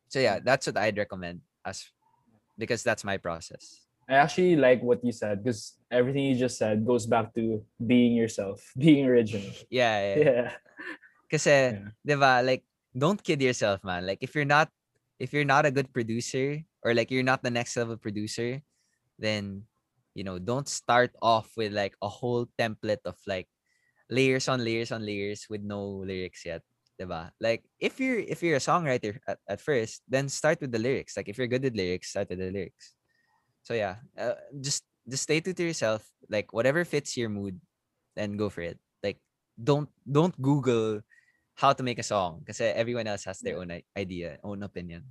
[0.10, 1.88] So yeah, that's what I'd recommend as
[2.58, 3.89] because that's my process.
[4.10, 8.18] I actually like what you said because everything you just said goes back to being
[8.18, 9.54] yourself, being original.
[9.70, 10.18] Yeah, yeah.
[10.18, 10.48] Yeah.
[11.30, 11.94] Kasi, Yeah.
[12.02, 12.66] 'di ba, like
[12.98, 14.10] don't kid yourself, man.
[14.10, 14.74] Like if you're not
[15.22, 18.66] if you're not a good producer or like you're not the next level producer,
[19.22, 19.70] then
[20.18, 23.46] you know, don't start off with like a whole template of like
[24.10, 26.66] layers on layers on layers with no lyrics yet.
[26.98, 27.30] 'di ba?
[27.38, 31.14] Like if you're if you're a songwriter at, at first, then start with the lyrics.
[31.14, 32.98] Like if you're good with lyrics, start with the lyrics.
[33.70, 36.02] So yeah, uh, just just stay true to yourself.
[36.26, 37.62] Like whatever fits your mood,
[38.18, 38.82] then go for it.
[39.06, 39.22] Like
[39.62, 41.06] don't don't Google
[41.54, 45.06] how to make a song because everyone else has their own idea, own opinion.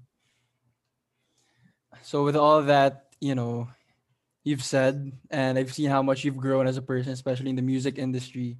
[2.02, 3.70] So with all that, you know,
[4.42, 7.62] you've said, and I've seen how much you've grown as a person, especially in the
[7.62, 8.58] music industry.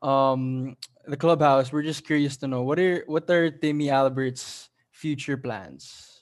[0.00, 0.76] Um,
[1.10, 6.17] the clubhouse, we're just curious to know what are what are Timmy Albert's future plans?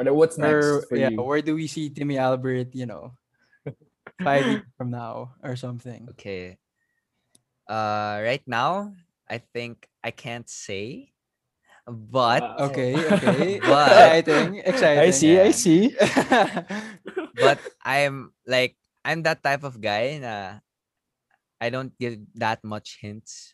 [0.00, 1.20] Or the- what's next or for yeah, you?
[1.20, 2.72] where do we see Timmy Albert?
[2.72, 3.12] You know,
[4.24, 6.08] five years from now or something.
[6.16, 6.56] Okay.
[7.68, 8.96] Uh, right now,
[9.28, 11.12] I think I can't say,
[11.84, 13.60] but Uh, Okay, okay.
[13.60, 15.04] But- exciting, exciting.
[15.04, 15.92] I see, I see.
[17.36, 20.64] but I'm like I'm that type of guy na
[21.60, 23.52] I don't give that much hints.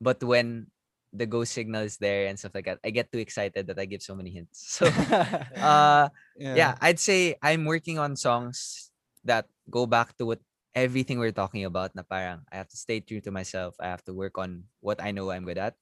[0.00, 0.72] But when
[1.12, 3.84] the go signal is there and stuff like that, I get too excited that I
[3.84, 4.58] give so many hints.
[4.80, 4.86] So
[5.60, 6.08] uh
[6.52, 6.74] yeah.
[6.80, 8.90] I'd say I'm working on songs
[9.24, 10.40] that go back to what
[10.74, 13.76] everything we're talking about na parang I have to stay true to myself.
[13.78, 15.76] I have to work on what I know I'm good at.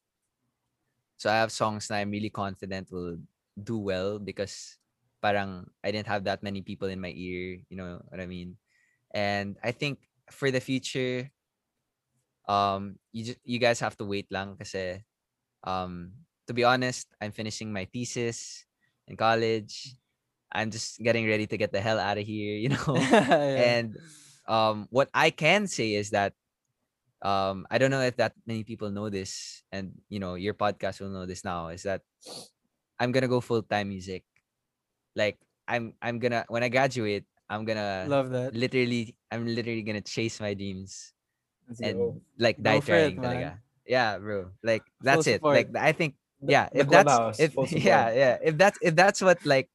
[1.16, 3.18] So I have songs that I'm really confident will
[3.55, 4.78] do well because
[5.22, 8.57] parang I didn't have that many people in my ear, you know what I mean?
[9.14, 10.01] And I think
[10.31, 11.31] for the future
[12.49, 15.05] um you just, you guys have to wait lang kasi
[15.64, 16.12] um
[16.46, 18.66] to be honest, I'm finishing my thesis
[19.06, 19.94] in college.
[20.50, 22.96] I'm just getting ready to get the hell out of here, you know.
[22.96, 23.78] Yeah.
[23.78, 23.96] and
[24.50, 26.34] um what i can say is that
[27.22, 30.98] um i don't know if that many people know this and you know your podcast
[31.00, 32.02] will know this now is that
[32.98, 34.24] i'm gonna go full-time music
[35.14, 35.38] like
[35.68, 38.54] i'm i'm gonna when i graduate i'm gonna love that.
[38.54, 41.12] literally i'm literally gonna chase my dreams
[41.68, 42.20] Let's and go.
[42.38, 43.61] like die it, trying man.
[43.87, 47.53] Yeah bro like that's it like i think yeah the if that's if
[47.85, 49.68] yeah yeah if that's if that's what like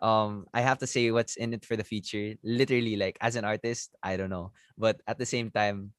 [0.00, 3.44] um i have to say what's in it for the future literally like as an
[3.44, 5.92] artist i don't know but at the same time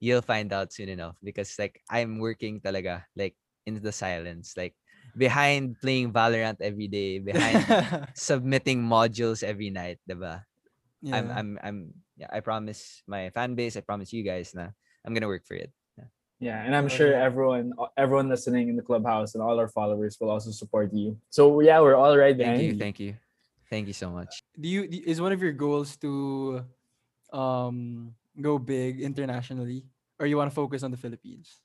[0.00, 3.34] you'll find out soon enough because like i'm working talaga like
[3.66, 4.74] into the silence like
[5.16, 7.64] behind playing valorant every day behind
[8.14, 10.44] submitting modules every night diba?
[11.12, 11.78] i'm i'm i'm
[12.16, 14.68] yeah i promise my fan base i promise you guys na
[15.04, 15.72] i'm gonna work for it
[16.38, 20.16] Yeah, and I'm Oh, sure everyone everyone listening in the clubhouse and all our followers
[20.20, 21.18] will also support you.
[21.30, 23.18] So yeah, we're all right thank behind you thank you
[23.68, 26.64] thank you so much do you is one of your goals to
[27.34, 29.84] um go big internationally
[30.18, 31.62] or you want to focus on the Philippines?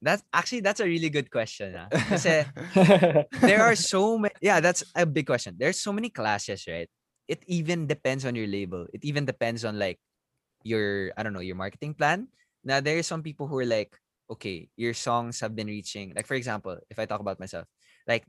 [0.00, 1.76] That's actually that's a really good question.
[1.76, 1.92] Ah.
[1.92, 2.46] Kasi
[3.44, 5.60] there are so many yeah, that's a big question.
[5.60, 6.88] There's so many classes, right?
[7.28, 8.88] It even depends on your label.
[8.96, 10.00] It even depends on like
[10.64, 12.32] your I don't know, your marketing plan.
[12.64, 13.96] Now there are some people who are like,
[14.30, 17.66] okay, your songs have been reaching like for example, if I talk about myself,
[18.06, 18.24] like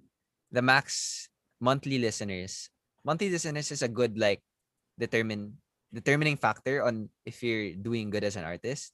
[0.51, 1.27] the max
[1.59, 2.69] monthly listeners,
[3.03, 4.41] monthly listeners is a good like
[4.97, 5.57] determine
[5.93, 8.93] determining factor on if you're doing good as an artist.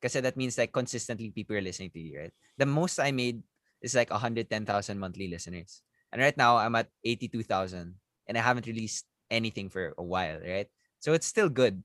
[0.00, 2.34] Because that means like consistently people are listening to you, right?
[2.56, 3.42] The most I made
[3.82, 5.82] is like 110,000 monthly listeners.
[6.12, 7.94] And right now I'm at 82,000
[8.26, 10.68] and I haven't released anything for a while, right?
[11.00, 11.82] So it's still good.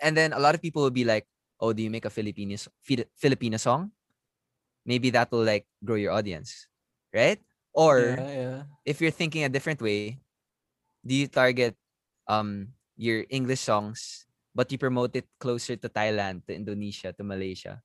[0.00, 1.26] And then a lot of people will be like,
[1.60, 2.56] "Oh, do you make a Filipino
[3.16, 3.92] Filipino song?
[4.86, 6.66] Maybe that will like grow your audience."
[7.14, 7.40] Right?
[7.72, 8.58] Or yeah, yeah.
[8.84, 10.18] if you're thinking a different way,
[11.06, 11.76] do you target
[12.28, 17.82] um your English songs but you promote it closer to Thailand, to Indonesia, to Malaysia,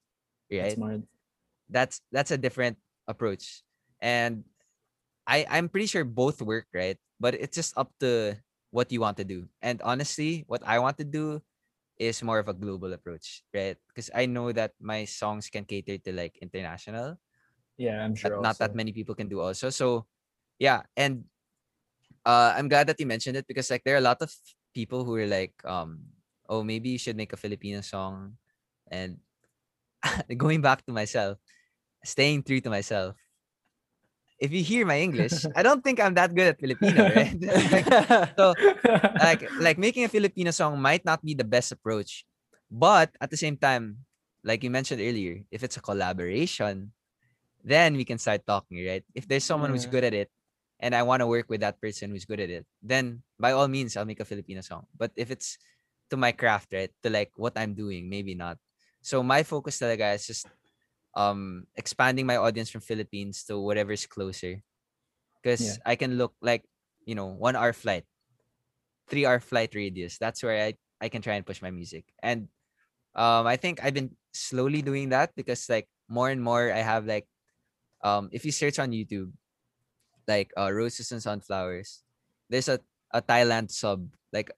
[0.49, 0.77] That's right?
[0.77, 1.01] smart.
[1.69, 3.63] that's that's a different approach
[4.01, 4.43] and
[5.27, 8.35] i i'm pretty sure both work right but it's just up to
[8.71, 11.41] what you want to do and honestly what i want to do
[11.99, 13.77] is more of a global approach right?
[13.87, 17.19] Because i know that my songs can cater to like international
[17.77, 18.39] Yeah, I'm sure.
[18.41, 19.69] not that many people can do also.
[19.69, 20.07] So
[20.59, 21.23] yeah and
[22.25, 24.31] uh i'm glad that you mentioned it because like there are a lot of
[24.73, 25.99] people who are like um
[26.49, 28.35] oh maybe you should make a filipino song
[28.91, 29.17] and
[30.37, 31.37] going back to myself
[32.03, 33.15] staying true to myself
[34.39, 37.35] if you hear my english i don't think i'm that good at filipino right?
[37.71, 37.87] Like,
[38.35, 38.55] so
[39.19, 42.25] like like making a filipino song might not be the best approach
[42.71, 44.05] but at the same time
[44.43, 46.91] like you mentioned earlier if it's a collaboration
[47.63, 49.03] then we can start talking right?
[49.13, 50.31] If there's someone who's good at it
[50.79, 53.67] and i want to work with that person who's good at it then by all
[53.67, 54.87] means i'll make a filipino song.
[54.95, 55.59] But if it's
[56.09, 58.57] to my craft right to like what i'm doing maybe not.
[59.01, 60.47] So my focus talaga is just
[61.19, 64.63] um expanding my audience from philippines to whatever's closer.
[65.43, 65.83] Because Yeah.
[65.85, 66.63] i can look like
[67.05, 68.05] you know one hour flight
[69.09, 70.17] three hour flight radius.
[70.17, 72.05] That's where i i can try and push my music.
[72.21, 72.47] And
[73.17, 77.09] um i think i've been slowly doing that because like more and more i have
[77.09, 77.25] like
[78.05, 79.33] um if you search on youtube
[80.29, 82.05] like uh roses and sunflowers
[82.49, 82.77] there's a
[83.11, 84.53] a thailand sub like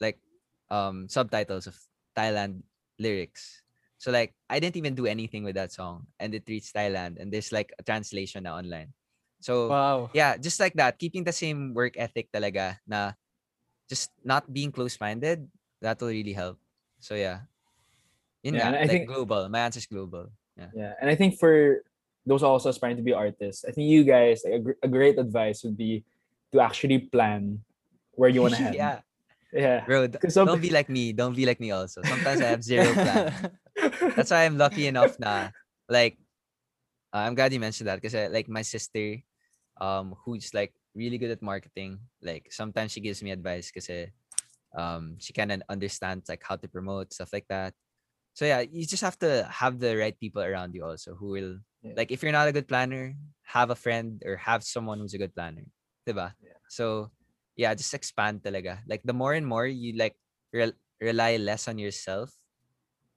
[0.00, 0.22] like
[0.70, 1.74] um subtitles of
[2.14, 2.62] thailand
[3.02, 3.65] lyrics
[4.06, 7.34] so like i didn't even do anything with that song and it reached thailand and
[7.34, 8.94] there's like a translation now online
[9.40, 10.10] so wow.
[10.16, 13.12] yeah, just like that, keeping the same work ethic talaga na
[13.86, 15.46] just not being close-minded,
[15.84, 16.58] that will really help.
[16.98, 17.44] So yeah.
[18.42, 19.46] Yun Yeah, nga, I like think- global.
[19.52, 20.32] My answer is global.
[20.56, 20.70] Yeah.
[20.74, 21.84] Yeah, and I think for
[22.24, 25.20] those also aspiring to be artists, I think you guys like, a, gr- a great
[25.20, 26.02] advice would be
[26.50, 27.60] to actually plan
[28.16, 28.74] where you want to head.
[28.74, 29.04] yeah,
[29.56, 29.84] yeah.
[29.88, 30.08] bro.
[30.28, 31.12] some- Don't be like me.
[31.16, 31.72] Don't be like me.
[31.72, 33.32] Also, sometimes I have zero plan.
[34.14, 35.48] That's why I'm lucky enough na
[35.88, 36.18] like
[37.14, 39.22] uh, I'm glad you mentioned that because like my sister
[39.80, 43.88] um who's like really good at marketing like sometimes she gives me advice because
[44.76, 47.72] um she kind of understands like how to promote stuff like that
[48.32, 51.52] so yeah you just have to have the right people around you also who will
[51.84, 51.94] Yeah.
[51.96, 55.20] like if you're not a good planner have a friend or have someone who's a
[55.20, 55.68] good planner
[56.08, 56.32] diba?
[56.42, 56.56] Yeah.
[56.72, 57.12] so
[57.56, 60.14] yeah just expand talaga like the more and more you like
[60.52, 62.30] rel- rely less on yourself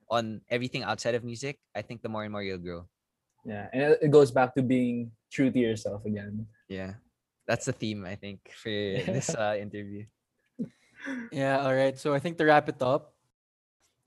[0.09, 2.87] on everything outside of music i think the more and more you'll grow
[3.47, 6.43] Yeah, and it- it goes back to being true to yourself again.
[6.67, 6.99] yeah
[7.47, 8.69] that's the theme i think for
[9.15, 10.03] this uh, interview
[11.31, 11.97] Yeah, all right.
[11.97, 13.15] So I think to wrap it up,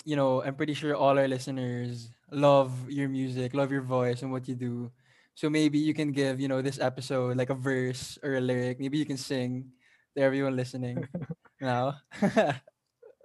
[0.04, 4.30] you know, I'm pretty sure all our listeners love your music, love your voice and
[4.30, 4.90] what you do.
[5.34, 8.76] So maybe you can give, you know, this episode like a verse or a lyric.
[8.80, 9.81] Maybe you can sing to
[10.16, 11.06] everyone listening
[11.60, 11.96] now.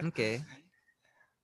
[0.04, 0.42] okay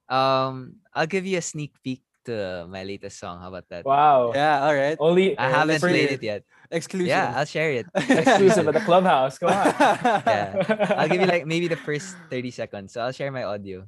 [0.09, 4.31] um i'll give you a sneak peek to my latest song how about that Wow.
[4.33, 4.95] yeah, all right.
[4.99, 7.07] Only i haven't played it yet Exclusive.
[7.11, 9.37] yeah i'll share it exclusive at the clubhouse.
[9.37, 9.65] Come on.
[10.27, 13.83] yeah i'll give you like maybe the first 30 seconds so i'll share my audio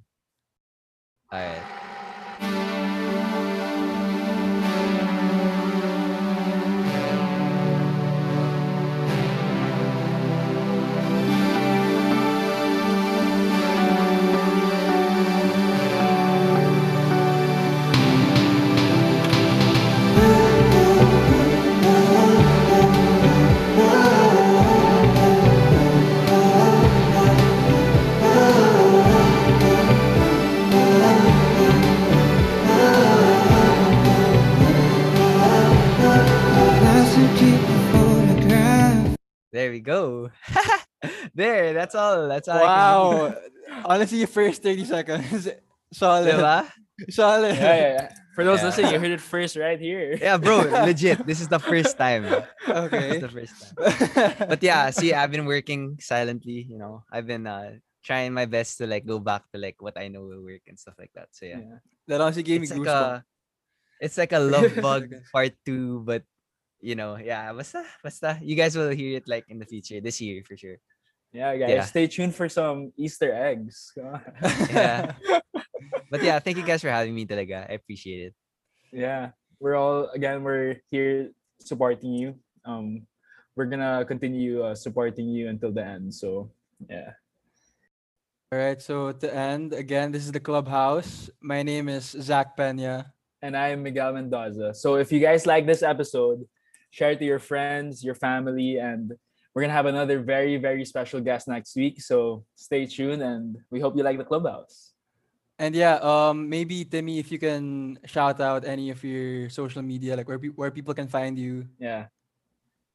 [1.31, 2.74] all right
[39.85, 40.29] go
[41.35, 43.35] there that's all that's all wow.
[43.85, 45.45] Honestly, your first 30 seconds.
[45.45, 45.55] can
[45.93, 46.31] Solid.
[46.31, 46.37] do.
[46.37, 46.65] Diba?
[47.09, 47.55] Solid.
[47.55, 48.07] yeah, yeah, yeah.
[48.35, 48.65] For those Yeah.
[48.71, 50.17] listening, you heard it first right here.
[50.19, 53.17] yeah bro legit this is the first time this Okay.
[53.17, 57.45] is the first time but yeah see i've been working silently you know i've been
[57.47, 60.61] uh trying my best to like go back to like what i know will work
[60.67, 61.79] and stuff like that so yeah, Yeah.
[62.07, 63.23] that honestly gave me it's like goosebumps.
[63.23, 63.25] a
[63.99, 66.23] it's like a love bug part two but
[66.85, 70.21] you know yeah basta basta you guys will hear it like in the future this
[70.21, 70.77] year for sure
[71.35, 71.83] Yeah, guys, Yeah.
[71.83, 73.91] stay tuned for some Easter eggs.
[74.71, 75.11] Yeah.
[76.07, 78.33] but yeah thank you guys for having me talaga i appreciate it
[78.95, 80.39] yeah, we're all again.
[80.39, 82.39] We're here supporting you.
[82.63, 83.03] Um,
[83.59, 86.15] we're gonna continue uh, supporting you until the end.
[86.15, 86.47] So
[86.87, 87.11] yeah,
[88.51, 88.79] All right.
[88.79, 91.27] So to end, again, this is the clubhouse.
[91.43, 93.11] My name is Zach Pena.
[93.43, 94.71] and I am Miguel Mendoza.
[94.71, 96.47] So if you guys like this episode,
[96.95, 99.11] share it to your friends, your family, and
[99.51, 101.99] we're gonna have another very very special guest next week.
[101.99, 104.95] So stay tuned, and we hope you like the clubhouse.
[105.59, 110.15] And yeah, um, maybe Timmy, if you can shout out any of your social media,
[110.15, 111.67] like where pe- where people can find you.
[111.75, 112.07] Yeah.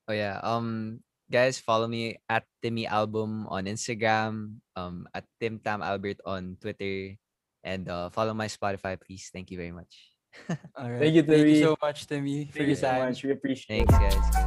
[0.08, 0.40] Oh yeah.
[0.40, 6.56] Um guys, follow me at Timmy Album on Instagram, um at Tim Tam Albert on
[6.56, 7.20] Twitter,
[7.64, 9.28] and uh, follow my Spotify, please.
[9.32, 10.09] Thank you very much.
[10.76, 10.98] All right.
[11.00, 13.08] Thank you, Thank you so much, Timmy, for Thank you your so time.
[13.08, 13.22] much.
[13.22, 13.82] We appreciate.
[13.82, 13.88] it.
[13.90, 14.46] Thanks, guys.